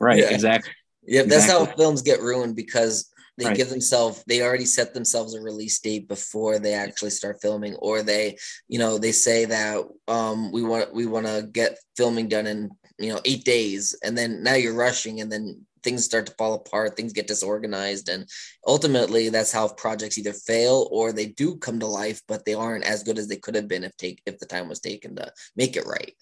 right. 0.01 0.25
Exactly. 0.31 0.73
Yeah, 1.07 1.23
that's 1.23 1.45
exactly. 1.45 1.67
how 1.67 1.77
films 1.77 2.03
get 2.03 2.21
ruined 2.21 2.55
because 2.55 3.11
they 3.39 3.47
right. 3.47 3.57
give 3.57 3.71
themselves 3.71 4.23
they 4.27 4.43
already 4.43 4.67
set 4.67 4.93
themselves 4.93 5.35
a 5.35 5.41
release 5.41 5.79
date 5.79 6.09
before 6.09 6.59
they 6.59 6.75
actually 6.75 7.11
start 7.11 7.41
filming 7.41 7.75
or 7.77 8.03
they 8.03 8.37
you 8.67 8.79
know 8.79 8.99
they 8.99 9.13
say 9.13 9.45
that 9.45 9.83
um 10.09 10.53
we 10.53 10.63
want 10.63 10.93
we 10.93 11.07
want 11.07 11.27
to 11.27 11.49
get 11.53 11.79
filming 11.97 12.29
done 12.29 12.47
in 12.47 12.69
you 12.99 13.13
know 13.13 13.21
eight 13.25 13.45
days 13.45 13.97
and 14.03 14.19
then 14.19 14.43
now 14.43 14.55
you're 14.55 14.75
rushing 14.75 15.21
and 15.21 15.31
then 15.31 15.65
things 15.85 16.05
start 16.05 16.27
to 16.27 16.35
fall 16.35 16.55
apart 16.55 16.97
things 16.97 17.13
get 17.13 17.29
disorganized 17.29 18.09
and 18.09 18.29
ultimately 18.67 19.29
that's 19.29 19.53
how 19.53 19.69
projects 19.69 20.19
either 20.19 20.33
fail 20.33 20.89
or 20.91 21.13
they 21.13 21.27
do 21.27 21.57
come 21.57 21.79
to 21.79 21.87
life 21.87 22.21
but 22.27 22.45
they 22.45 22.55
aren't 22.55 22.85
as 22.85 23.05
good 23.05 23.19
as 23.19 23.29
they 23.29 23.37
could 23.37 23.55
have 23.55 23.69
been 23.69 23.85
if 23.85 23.97
take 23.97 24.21
if 24.27 24.39
the 24.39 24.47
time 24.47 24.69
was 24.69 24.81
taken 24.81 25.15
to 25.15 25.33
make 25.57 25.77
it 25.77 25.87
right 25.87 26.15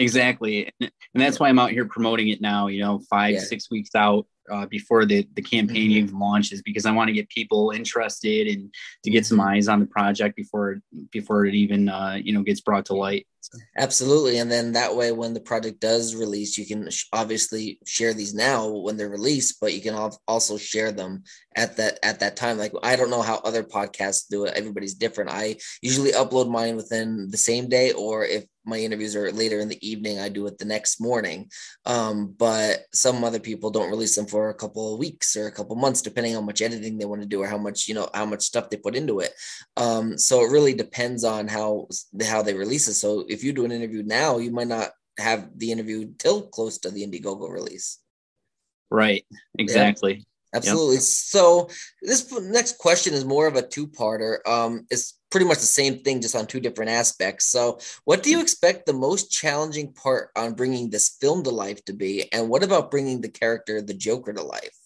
exactly 0.00 0.70
and 0.80 0.90
that's 1.14 1.38
why 1.38 1.48
i'm 1.48 1.58
out 1.58 1.70
here 1.70 1.84
promoting 1.84 2.28
it 2.28 2.40
now 2.40 2.66
you 2.66 2.80
know 2.80 3.00
five 3.10 3.34
yeah. 3.34 3.40
six 3.40 3.70
weeks 3.70 3.90
out 3.94 4.26
uh, 4.50 4.66
before 4.66 5.04
the 5.04 5.26
the 5.34 5.42
campaign 5.42 5.90
mm-hmm. 5.90 5.98
even 5.98 6.18
launches 6.18 6.62
because 6.62 6.84
I 6.84 6.90
want 6.90 7.08
to 7.08 7.14
get 7.14 7.28
people 7.28 7.70
interested 7.70 8.48
and 8.48 8.72
to 9.04 9.10
get 9.10 9.24
some 9.24 9.38
mm-hmm. 9.38 9.48
eyes 9.48 9.68
on 9.68 9.80
the 9.80 9.86
project 9.86 10.36
before 10.36 10.80
before 11.12 11.46
it 11.46 11.54
even 11.54 11.88
uh, 11.88 12.18
you 12.20 12.32
know 12.32 12.42
gets 12.42 12.60
brought 12.60 12.86
to 12.86 12.94
light. 12.94 13.26
So. 13.40 13.58
Absolutely, 13.78 14.38
and 14.38 14.50
then 14.50 14.72
that 14.72 14.94
way, 14.94 15.12
when 15.12 15.34
the 15.34 15.40
project 15.40 15.80
does 15.80 16.14
release, 16.14 16.58
you 16.58 16.66
can 16.66 16.90
sh- 16.90 17.06
obviously 17.12 17.78
share 17.86 18.12
these 18.12 18.34
now 18.34 18.68
when 18.68 18.96
they're 18.96 19.08
released, 19.08 19.60
but 19.60 19.72
you 19.72 19.80
can 19.80 19.94
also 20.28 20.56
share 20.58 20.92
them 20.92 21.22
at 21.56 21.76
that 21.78 21.98
at 22.02 22.20
that 22.20 22.36
time. 22.36 22.58
Like 22.58 22.72
I 22.82 22.96
don't 22.96 23.10
know 23.10 23.22
how 23.22 23.36
other 23.38 23.62
podcasts 23.62 24.28
do 24.28 24.44
it; 24.44 24.54
everybody's 24.54 24.94
different. 24.94 25.30
I 25.30 25.56
usually 25.82 26.12
upload 26.12 26.50
mine 26.50 26.76
within 26.76 27.28
the 27.30 27.38
same 27.38 27.68
day, 27.68 27.92
or 27.92 28.24
if 28.24 28.44
my 28.64 28.78
interviews 28.78 29.16
are 29.16 29.32
later 29.32 29.58
in 29.58 29.68
the 29.68 29.86
evening, 29.86 30.20
I 30.20 30.28
do 30.28 30.46
it 30.46 30.58
the 30.58 30.64
next 30.64 31.00
morning. 31.00 31.50
Um, 31.86 32.34
but 32.38 32.84
some 32.92 33.24
other 33.24 33.40
people 33.40 33.70
don't 33.70 33.90
release 33.90 34.14
them 34.16 34.26
for 34.26 34.50
a 34.50 34.54
couple 34.54 34.92
of 34.92 34.98
weeks 34.98 35.36
or 35.36 35.46
a 35.46 35.52
couple 35.52 35.76
months, 35.76 36.02
depending 36.02 36.36
on 36.36 36.42
how 36.42 36.46
much 36.46 36.62
editing 36.62 36.98
they 36.98 37.04
want 37.04 37.22
to 37.22 37.26
do 37.26 37.42
or 37.42 37.46
how 37.46 37.58
much 37.58 37.88
you 37.88 37.94
know 37.94 38.08
how 38.14 38.26
much 38.26 38.42
stuff 38.42 38.70
they 38.70 38.76
put 38.76 38.96
into 38.96 39.20
it. 39.20 39.32
Um, 39.76 40.18
so 40.18 40.44
it 40.44 40.52
really 40.52 40.74
depends 40.74 41.24
on 41.24 41.48
how 41.48 41.88
how 42.24 42.42
they 42.42 42.54
release 42.54 42.86
it. 42.88 42.94
So 42.94 43.24
if 43.30 43.44
you 43.44 43.52
do 43.52 43.64
an 43.64 43.72
interview 43.72 44.02
now, 44.02 44.38
you 44.38 44.50
might 44.50 44.68
not 44.68 44.90
have 45.18 45.48
the 45.56 45.72
interview 45.72 46.12
till 46.18 46.42
close 46.48 46.78
to 46.78 46.90
the 46.90 47.06
Indiegogo 47.06 47.50
release. 47.50 47.98
Right. 48.90 49.24
Exactly. 49.58 50.14
Yep. 50.14 50.24
Absolutely. 50.52 50.96
Yep. 50.96 51.02
So 51.02 51.70
this 52.02 52.32
next 52.42 52.78
question 52.78 53.14
is 53.14 53.24
more 53.24 53.46
of 53.46 53.54
a 53.54 53.62
two-parter. 53.62 54.38
Um, 54.46 54.86
it's 54.90 55.20
pretty 55.30 55.46
much 55.46 55.58
the 55.58 55.66
same 55.66 56.00
thing, 56.00 56.20
just 56.20 56.34
on 56.34 56.46
two 56.46 56.58
different 56.58 56.90
aspects. 56.90 57.46
So, 57.46 57.78
what 58.04 58.22
do 58.22 58.30
you 58.30 58.40
expect 58.40 58.86
the 58.86 58.92
most 58.92 59.30
challenging 59.30 59.92
part 59.92 60.30
on 60.36 60.54
bringing 60.54 60.90
this 60.90 61.16
film 61.20 61.44
to 61.44 61.50
life 61.50 61.84
to 61.84 61.92
be, 61.92 62.30
and 62.32 62.48
what 62.48 62.64
about 62.64 62.90
bringing 62.90 63.20
the 63.20 63.28
character 63.28 63.80
the 63.80 63.94
Joker 63.94 64.32
to 64.32 64.42
life? 64.42 64.76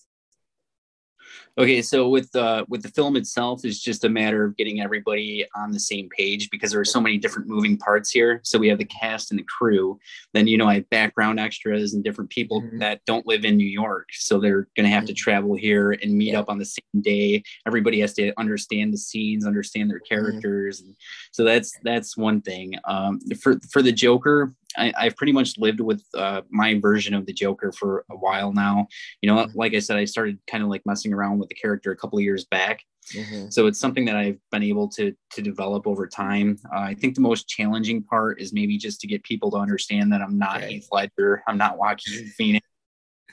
Okay, 1.56 1.82
so 1.82 2.08
with 2.08 2.34
uh, 2.34 2.64
with 2.68 2.82
the 2.82 2.88
film 2.88 3.14
itself, 3.14 3.64
it's 3.64 3.78
just 3.78 4.04
a 4.04 4.08
matter 4.08 4.44
of 4.44 4.56
getting 4.56 4.80
everybody 4.80 5.46
on 5.54 5.70
the 5.70 5.78
same 5.78 6.08
page 6.08 6.50
because 6.50 6.72
there 6.72 6.80
are 6.80 6.84
so 6.84 7.00
many 7.00 7.16
different 7.16 7.46
moving 7.46 7.76
parts 7.76 8.10
here. 8.10 8.40
So 8.42 8.58
we 8.58 8.66
have 8.68 8.78
the 8.78 8.84
cast 8.86 9.30
and 9.30 9.38
the 9.38 9.44
crew. 9.44 10.00
Then 10.32 10.48
you 10.48 10.58
know 10.58 10.66
I 10.66 10.74
have 10.74 10.90
background 10.90 11.38
extras 11.38 11.94
and 11.94 12.02
different 12.02 12.30
people 12.30 12.60
mm-hmm. 12.60 12.78
that 12.78 13.02
don't 13.06 13.24
live 13.24 13.44
in 13.44 13.56
New 13.56 13.68
York, 13.68 14.08
so 14.12 14.40
they're 14.40 14.66
going 14.76 14.84
to 14.84 14.88
have 14.88 15.04
mm-hmm. 15.04 15.08
to 15.08 15.14
travel 15.14 15.54
here 15.54 15.92
and 15.92 16.16
meet 16.16 16.32
yeah. 16.32 16.40
up 16.40 16.48
on 16.48 16.58
the 16.58 16.64
same 16.64 17.02
day. 17.02 17.44
Everybody 17.66 18.00
has 18.00 18.14
to 18.14 18.32
understand 18.36 18.92
the 18.92 18.98
scenes, 18.98 19.46
understand 19.46 19.90
their 19.90 20.00
mm-hmm. 20.00 20.12
characters. 20.12 20.82
Mm-hmm. 20.82 20.92
So 21.30 21.44
that's 21.44 21.78
that's 21.84 22.16
one 22.16 22.40
thing. 22.40 22.74
Um, 22.84 23.20
for 23.40 23.60
for 23.70 23.80
the 23.80 23.92
Joker, 23.92 24.52
I, 24.76 24.92
have 25.04 25.16
pretty 25.16 25.32
much 25.32 25.58
lived 25.58 25.80
with 25.80 26.04
uh, 26.14 26.42
my 26.50 26.78
version 26.80 27.14
of 27.14 27.26
the 27.26 27.32
Joker 27.32 27.72
for 27.72 28.04
a 28.10 28.16
while 28.16 28.52
now. 28.52 28.88
You 29.22 29.30
know, 29.30 29.36
mm-hmm. 29.36 29.58
like 29.58 29.74
I 29.74 29.78
said, 29.78 29.96
I 29.96 30.04
started 30.04 30.38
kind 30.46 30.62
of 30.62 30.70
like 30.70 30.82
messing 30.86 31.12
around 31.12 31.38
with 31.38 31.48
the 31.48 31.54
character 31.54 31.92
a 31.92 31.96
couple 31.96 32.18
of 32.18 32.24
years 32.24 32.44
back. 32.44 32.82
Mm-hmm. 33.12 33.50
So 33.50 33.66
it's 33.66 33.78
something 33.78 34.04
that 34.06 34.16
I've 34.16 34.38
been 34.50 34.62
able 34.62 34.88
to 34.90 35.14
to 35.32 35.42
develop 35.42 35.86
over 35.86 36.06
time. 36.06 36.58
Uh, 36.72 36.80
I 36.80 36.94
think 36.94 37.14
the 37.14 37.20
most 37.20 37.48
challenging 37.48 38.02
part 38.02 38.40
is 38.40 38.52
maybe 38.52 38.78
just 38.78 39.00
to 39.00 39.06
get 39.06 39.22
people 39.22 39.50
to 39.52 39.58
understand 39.58 40.12
that 40.12 40.22
I'm 40.22 40.38
not 40.38 40.62
Heath 40.62 40.88
Ledger, 40.90 41.42
I'm 41.46 41.58
not 41.58 41.76
Joaquin 41.76 42.26
Phoenix, 42.28 42.66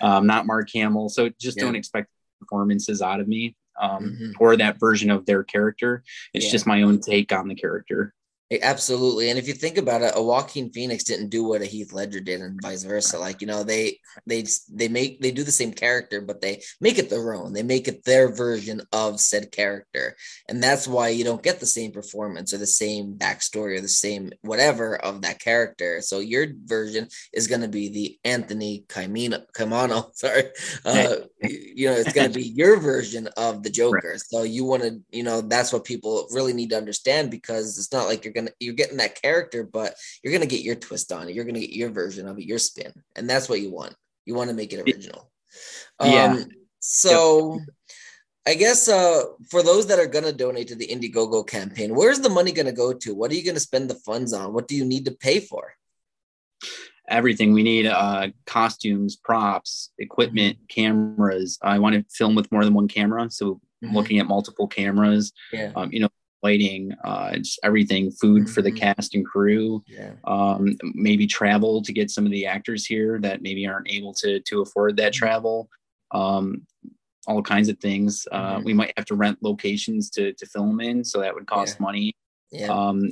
I'm 0.02 0.12
um, 0.12 0.28
not 0.28 0.46
Mark 0.46 0.70
Hamill. 0.74 1.10
So 1.10 1.30
just 1.40 1.58
yeah. 1.58 1.64
don't 1.64 1.76
expect 1.76 2.10
performances 2.40 3.02
out 3.02 3.20
of 3.20 3.28
me 3.28 3.56
um, 3.80 4.04
mm-hmm. 4.04 4.32
or 4.40 4.58
that 4.58 4.80
version 4.80 5.10
of 5.10 5.26
their 5.26 5.44
character. 5.44 6.04
It's 6.34 6.46
yeah. 6.46 6.52
just 6.52 6.68
my 6.68 6.82
own 6.82 7.00
take 7.00 7.32
on 7.32 7.48
the 7.48 7.56
character. 7.56 8.14
Absolutely. 8.62 9.30
And 9.30 9.40
if 9.40 9.48
you 9.48 9.54
think 9.54 9.78
about 9.78 10.02
it, 10.02 10.12
a 10.14 10.22
Joaquin 10.22 10.72
Phoenix 10.74 11.06
didn't 11.06 11.30
do 11.30 11.44
what 11.46 11.62
a 11.62 11.66
Heath 11.66 11.94
Ledger 11.94 12.20
did 12.20 12.42
and 12.42 12.60
vice 12.62 12.84
versa. 12.84 13.18
Like, 13.18 13.40
you 13.40 13.48
know, 13.48 13.64
they 13.64 14.00
they 14.28 14.46
they 14.70 14.90
make 14.90 15.22
they 15.22 15.32
do 15.32 15.44
the 15.46 15.52
same 15.54 15.72
character, 15.72 16.20
but 16.20 16.42
they 16.42 16.62
make 16.82 16.98
it 16.98 17.10
their 17.10 17.34
own. 17.34 17.54
They 17.54 17.64
make 17.64 17.88
it 17.88 18.04
their 18.04 18.30
version 18.34 18.82
of 18.92 19.22
said 19.22 19.54
character. 19.54 20.18
And 20.50 20.62
that's 20.62 20.86
why 20.86 21.10
you 21.10 21.24
don't 21.24 21.42
get 21.42 21.62
the 21.62 21.66
same 21.66 21.94
performance 21.94 22.54
or 22.54 22.58
the 22.58 22.68
same 22.68 23.14
backstory 23.18 23.78
or 23.78 23.82
the 23.82 23.88
same 23.88 24.32
whatever 24.42 24.98
of 24.98 25.22
that 25.22 25.40
character. 25.40 26.02
So 26.02 26.20
your 26.20 26.48
version 26.66 27.08
is 27.32 27.48
gonna 27.48 27.70
be 27.70 27.88
the 27.88 28.20
Anthony 28.26 28.84
Caimino 28.90 29.46
Caimano, 29.56 30.10
sorry. 30.14 30.44
Uh, 30.84 31.16
you 31.40 31.88
know, 31.88 31.94
it's 31.96 32.12
gonna 32.12 32.30
be 32.30 32.44
your 32.56 32.80
version 32.80 33.28
of 33.38 33.64
the 33.64 33.70
Joker. 33.70 34.10
Right. 34.12 34.20
So 34.20 34.44
you 34.44 34.66
want 34.66 34.84
to, 34.84 35.00
you 35.12 35.24
know, 35.24 35.42
that's 35.42 35.72
what 35.72 35.84
people 35.86 36.28
really 36.32 36.54
need 36.54 36.70
to 36.72 36.78
understand 36.78 37.32
because 37.32 37.78
it's 37.78 37.92
not 37.92 38.08
like 38.08 38.24
you're 38.24 38.34
gonna 38.34 38.41
gonna 38.42 38.52
you're 38.60 38.74
getting 38.74 38.98
that 38.98 39.22
character, 39.22 39.64
but 39.64 39.96
you're 40.24 40.34
gonna 40.34 40.46
get 40.46 40.62
your 40.62 40.76
twist 40.76 41.12
on 41.12 41.28
it. 41.28 41.36
You're 41.36 41.46
gonna 41.46 41.60
get 41.60 41.72
your 41.72 41.90
version 41.90 42.28
of 42.28 42.38
it, 42.38 42.46
your 42.46 42.60
spin, 42.60 42.92
and 43.16 43.30
that's 43.30 43.50
what 43.50 43.62
you 43.62 43.72
want. 43.72 43.96
You 44.26 44.36
want 44.36 44.50
to 44.50 44.56
make 44.56 44.74
it 44.74 44.82
original. 44.82 45.32
Yeah. 46.04 46.26
Um, 46.26 46.46
so. 46.80 47.60
Yep. 47.60 47.68
I 48.48 48.56
guess 48.56 48.88
uh, 48.90 49.22
for 49.52 49.62
those 49.62 49.86
that 49.86 50.00
are 50.00 50.08
going 50.08 50.26
to 50.26 50.34
donate 50.34 50.68
to 50.70 50.76
the 50.76 50.88
Indiegogo 50.88 51.46
campaign, 51.46 51.94
where's 51.94 52.22
the 52.22 52.30
money 52.30 52.52
going 52.52 52.66
to 52.66 52.72
go 52.72 52.92
to? 52.92 53.14
What 53.14 53.30
are 53.30 53.36
you 53.36 53.44
going 53.44 53.56
to 53.56 53.62
spend 53.62 53.88
the 53.88 53.96
funds 53.96 54.34
on? 54.34 54.52
What 54.52 54.68
do 54.68 54.76
you 54.76 54.84
need 54.84 55.06
to 55.06 55.12
pay 55.12 55.42
for? 55.42 55.74
Everything 57.08 57.54
we 57.54 57.62
need 57.62 57.86
uh, 57.86 58.30
costumes, 58.48 59.16
props, 59.16 59.92
equipment, 60.00 60.56
mm-hmm. 60.56 60.66
cameras. 60.70 61.60
I 61.62 61.78
want 61.78 61.96
to 61.96 62.06
film 62.10 62.34
with 62.34 62.52
more 62.52 62.64
than 62.64 62.74
one 62.74 62.88
camera. 62.88 63.30
So, 63.30 63.62
mm-hmm. 63.84 63.96
looking 63.96 64.18
at 64.18 64.28
multiple 64.28 64.68
cameras, 64.68 65.34
yeah. 65.54 65.72
um, 65.76 65.92
you 65.92 66.00
know, 66.00 66.10
lighting, 66.44 66.94
uh, 67.04 67.36
just 67.36 67.60
everything, 67.64 68.12
food 68.12 68.44
mm-hmm. 68.44 68.54
for 68.54 68.62
the 68.62 68.72
mm-hmm. 68.72 68.94
cast 68.94 69.16
and 69.16 69.26
crew, 69.26 69.84
yeah. 69.88 70.12
um, 70.26 70.78
maybe 70.94 71.28
travel 71.28 71.82
to 71.82 71.94
get 71.94 72.10
some 72.10 72.26
of 72.26 72.32
the 72.32 72.46
actors 72.46 72.86
here 72.86 73.20
that 73.20 73.42
maybe 73.42 73.68
aren't 73.68 73.92
able 73.92 74.14
to 74.14 74.40
to 74.42 74.62
afford 74.62 74.98
that 74.98 75.14
mm-hmm. 75.14 75.26
travel, 75.26 75.70
um, 76.12 76.66
all 77.28 77.42
kinds 77.42 77.70
of 77.70 77.80
things. 77.80 78.28
Uh, 78.32 78.56
mm-hmm. 78.56 78.64
We 78.64 78.74
might 78.74 78.94
have 78.98 79.06
to 79.06 79.16
rent 79.16 79.40
locations 79.42 80.10
to 80.12 80.34
to 80.34 80.46
film 80.46 80.82
in, 80.82 81.04
so 81.04 81.20
that 81.22 81.34
would 81.34 81.48
cost 81.48 81.78
yeah. 81.80 81.84
money. 81.84 82.16
Yeah. 82.52 82.68
Um, 82.68 83.12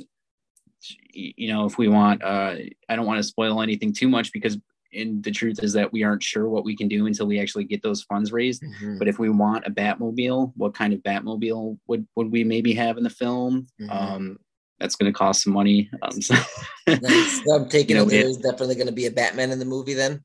you 1.12 1.52
know, 1.52 1.66
if 1.66 1.76
we 1.76 1.88
want, 1.88 2.22
uh, 2.22 2.54
I 2.88 2.96
don't 2.96 3.06
want 3.06 3.18
to 3.18 3.22
spoil 3.22 3.60
anything 3.60 3.92
too 3.92 4.08
much 4.08 4.32
because 4.32 4.58
and 4.92 5.22
the 5.22 5.30
truth 5.30 5.62
is 5.62 5.72
that 5.74 5.92
we 5.92 6.02
aren't 6.02 6.22
sure 6.22 6.48
what 6.48 6.64
we 6.64 6.76
can 6.76 6.88
do 6.88 7.06
until 7.06 7.26
we 7.26 7.40
actually 7.40 7.64
get 7.64 7.82
those 7.82 8.02
funds 8.02 8.32
raised. 8.32 8.62
Mm-hmm. 8.62 8.98
But 8.98 9.08
if 9.08 9.18
we 9.18 9.28
want 9.30 9.66
a 9.66 9.70
Batmobile, 9.70 10.52
what 10.56 10.74
kind 10.74 10.92
of 10.92 11.00
Batmobile 11.00 11.78
would 11.86 12.06
would 12.16 12.30
we 12.30 12.44
maybe 12.44 12.74
have 12.74 12.96
in 12.96 13.04
the 13.04 13.10
film? 13.10 13.66
Mm-hmm. 13.80 13.90
Um, 13.90 14.38
that's 14.78 14.96
going 14.96 15.12
to 15.12 15.16
cost 15.16 15.42
some 15.42 15.52
money. 15.52 15.90
Um, 16.02 16.22
so, 16.22 16.34
nice. 16.88 17.44
so 17.44 17.54
I'm 17.54 17.68
taking 17.68 17.96
you 17.96 18.02
know, 18.02 18.08
it 18.08 18.10
there's 18.10 18.38
definitely 18.38 18.76
going 18.76 18.86
to 18.86 18.92
be 18.92 19.06
a 19.06 19.10
Batman 19.10 19.50
in 19.50 19.58
the 19.58 19.64
movie 19.64 19.94
then. 19.94 20.24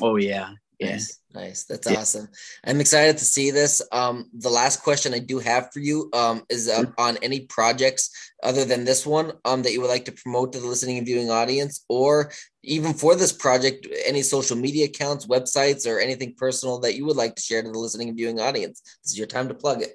Oh 0.00 0.16
yeah, 0.16 0.52
Yes. 0.78 1.18
Nice. 1.34 1.64
That's 1.64 1.90
yeah. 1.90 1.98
awesome. 1.98 2.28
I'm 2.64 2.80
excited 2.80 3.18
to 3.18 3.24
see 3.24 3.50
this. 3.50 3.82
Um, 3.92 4.30
the 4.32 4.48
last 4.48 4.82
question 4.82 5.12
I 5.12 5.18
do 5.18 5.38
have 5.40 5.72
for 5.72 5.80
you 5.80 6.08
um, 6.12 6.44
is 6.48 6.68
uh, 6.68 6.84
on 6.96 7.18
any 7.22 7.40
projects 7.40 8.10
other 8.42 8.64
than 8.64 8.84
this 8.84 9.04
one 9.04 9.32
um, 9.44 9.62
that 9.62 9.72
you 9.72 9.80
would 9.80 9.90
like 9.90 10.04
to 10.06 10.12
promote 10.12 10.52
to 10.52 10.60
the 10.60 10.66
listening 10.66 10.98
and 10.98 11.06
viewing 11.06 11.30
audience, 11.30 11.84
or 11.88 12.30
even 12.62 12.94
for 12.94 13.14
this 13.14 13.32
project, 13.32 13.86
any 14.06 14.22
social 14.22 14.56
media 14.56 14.86
accounts, 14.86 15.26
websites, 15.26 15.86
or 15.86 15.98
anything 15.98 16.34
personal 16.36 16.78
that 16.80 16.96
you 16.96 17.04
would 17.04 17.16
like 17.16 17.34
to 17.34 17.42
share 17.42 17.62
to 17.62 17.70
the 17.70 17.78
listening 17.78 18.08
and 18.08 18.16
viewing 18.16 18.40
audience. 18.40 18.80
This 19.02 19.12
is 19.12 19.18
your 19.18 19.26
time 19.26 19.48
to 19.48 19.54
plug 19.54 19.82
it. 19.82 19.92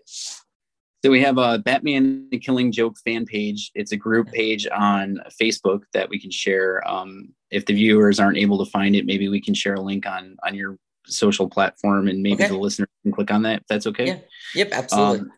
So 1.04 1.12
we 1.12 1.22
have 1.22 1.38
a 1.38 1.60
Batman 1.60 2.30
the 2.32 2.40
Killing 2.40 2.72
Joke 2.72 2.96
fan 3.04 3.26
page. 3.26 3.72
It's 3.76 3.92
a 3.92 3.98
group 3.98 4.32
page 4.32 4.68
on 4.74 5.20
Facebook 5.42 5.82
that 5.92 6.08
we 6.08 6.18
can 6.18 6.32
share. 6.32 6.82
Um, 6.88 7.34
if 7.54 7.66
the 7.66 7.74
viewers 7.74 8.20
aren't 8.20 8.38
able 8.38 8.64
to 8.64 8.70
find 8.70 8.96
it, 8.96 9.06
maybe 9.06 9.30
we 9.30 9.42
can 9.42 9.54
share 9.54 9.76
a 9.76 9.82
link 9.82 10.06
on 10.08 10.38
on 10.46 10.56
your 10.56 10.78
social 11.06 11.50
platform, 11.50 12.08
and 12.08 12.22
maybe 12.22 12.44
okay. 12.44 12.48
the 12.48 12.58
listener 12.58 12.88
can 13.04 13.12
click 13.12 13.32
on 13.32 13.44
that. 13.44 13.62
If 13.62 13.68
that's 13.68 13.88
okay. 13.88 14.08
Yeah. 14.08 14.18
Yep. 14.56 14.70
Absolutely. 14.72 15.20
Um, 15.20 15.32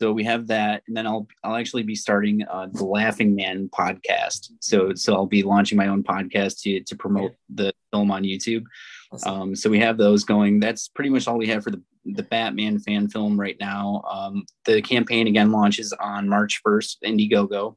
so 0.00 0.12
we 0.12 0.24
have 0.24 0.48
that, 0.48 0.82
and 0.88 0.96
then 0.96 1.06
I'll 1.06 1.28
I'll 1.44 1.56
actually 1.56 1.84
be 1.84 1.94
starting 1.94 2.42
uh, 2.42 2.68
the 2.72 2.84
Laughing 2.84 3.36
Man 3.36 3.68
podcast. 3.68 4.50
So 4.60 4.94
so 4.94 5.14
I'll 5.14 5.26
be 5.26 5.42
launching 5.42 5.78
my 5.78 5.88
own 5.88 6.02
podcast 6.02 6.60
to 6.62 6.80
to 6.82 6.96
promote 6.96 7.34
the 7.54 7.72
film 7.92 8.10
on 8.10 8.24
YouTube. 8.24 8.64
Awesome. 9.12 9.32
Um, 9.32 9.56
so 9.56 9.70
we 9.70 9.78
have 9.78 9.98
those 9.98 10.24
going. 10.24 10.58
That's 10.58 10.88
pretty 10.88 11.10
much 11.10 11.28
all 11.28 11.38
we 11.38 11.46
have 11.48 11.62
for 11.62 11.70
the 11.70 11.82
the 12.04 12.24
Batman 12.24 12.78
fan 12.80 13.08
film 13.08 13.38
right 13.38 13.56
now. 13.60 14.02
Um, 14.10 14.44
the 14.64 14.82
campaign 14.82 15.28
again 15.28 15.52
launches 15.52 15.92
on 15.92 16.28
March 16.28 16.60
1st, 16.66 16.96
Indiegogo. 17.04 17.76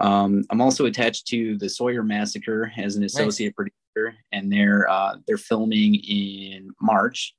Um, 0.00 0.44
I'm 0.50 0.60
also 0.60 0.86
attached 0.86 1.26
to 1.28 1.56
the 1.58 1.68
Sawyer 1.68 2.02
Massacre 2.02 2.72
as 2.76 2.96
an 2.96 3.04
associate 3.04 3.54
nice. 3.58 3.70
producer, 3.94 4.16
and 4.32 4.52
they're 4.52 4.88
uh, 4.88 5.16
they're 5.26 5.38
filming 5.38 5.96
in 5.96 6.70
March. 6.80 7.34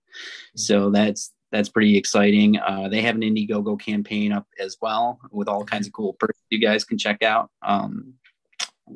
So 0.56 0.90
that's 0.90 1.34
that's 1.52 1.70
pretty 1.70 1.98
exciting. 1.98 2.58
Uh, 2.60 2.90
they 2.90 3.02
have 3.02 3.16
an 3.16 3.22
Indiegogo 3.22 3.80
campaign 3.80 4.32
up 4.32 4.46
as 4.60 4.78
well 4.82 5.20
with 5.32 5.48
all 5.48 5.64
kinds 5.64 5.88
of 5.88 5.94
cool 5.94 6.14
perks 6.14 6.40
you 6.50 6.60
guys 6.60 6.84
can 6.84 6.98
check 6.98 7.24
out. 7.24 7.50
Um, 7.62 8.14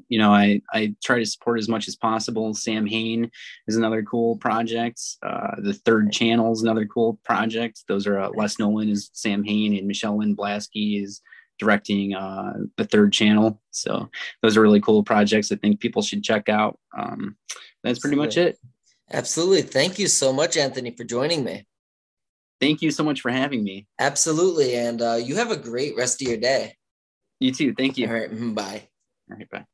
you 0.07 0.17
know, 0.17 0.33
I, 0.33 0.61
I 0.71 0.95
try 1.03 1.19
to 1.19 1.25
support 1.25 1.59
as 1.59 1.67
much 1.67 1.87
as 1.87 1.95
possible. 1.95 2.53
Samhain 2.53 3.29
is 3.67 3.75
another 3.75 4.03
cool 4.03 4.37
project. 4.37 5.01
Uh, 5.21 5.55
the 5.59 5.73
third 5.73 6.11
channel 6.11 6.51
is 6.51 6.61
another 6.61 6.85
cool 6.85 7.19
project. 7.25 7.83
Those 7.87 8.07
are 8.07 8.19
uh, 8.19 8.29
Les 8.33 8.57
Nolan 8.57 8.89
is 8.89 9.09
Samhain 9.13 9.77
and 9.77 9.87
Michelle 9.87 10.17
Lynn 10.17 10.35
Blasky 10.35 11.03
is 11.03 11.21
directing 11.61 12.15
uh, 12.15 12.53
the 12.75 12.85
third 12.85 13.13
channel. 13.13 13.61
So 13.69 14.09
those 14.41 14.57
are 14.57 14.61
really 14.61 14.81
cool 14.81 15.03
projects. 15.03 15.51
I 15.51 15.57
think 15.57 15.79
people 15.79 16.01
should 16.01 16.23
check 16.23 16.49
out. 16.49 16.79
Um, 16.97 17.37
that's 17.83 17.99
pretty 17.99 18.17
much 18.17 18.35
it. 18.35 18.57
Absolutely. 19.13 19.61
Thank 19.61 19.99
you 19.99 20.07
so 20.07 20.33
much, 20.33 20.57
Anthony, 20.57 20.89
for 20.89 21.03
joining 21.03 21.43
me. 21.43 21.67
Thank 22.59 22.81
you 22.81 22.89
so 22.89 23.03
much 23.03 23.21
for 23.21 23.29
having 23.29 23.63
me. 23.63 23.87
Absolutely. 23.99 24.75
And 24.75 25.03
uh, 25.03 25.19
you 25.21 25.35
have 25.35 25.51
a 25.51 25.57
great 25.57 25.95
rest 25.95 26.21
of 26.21 26.27
your 26.27 26.37
day. 26.37 26.75
You 27.39 27.53
too. 27.53 27.75
Thank 27.75 27.97
you. 27.97 28.07
All 28.07 28.13
right. 28.13 28.31
Mm-hmm. 28.31 28.53
Bye. 28.53 28.87
All 29.29 29.37
right. 29.37 29.49
Bye. 29.49 29.65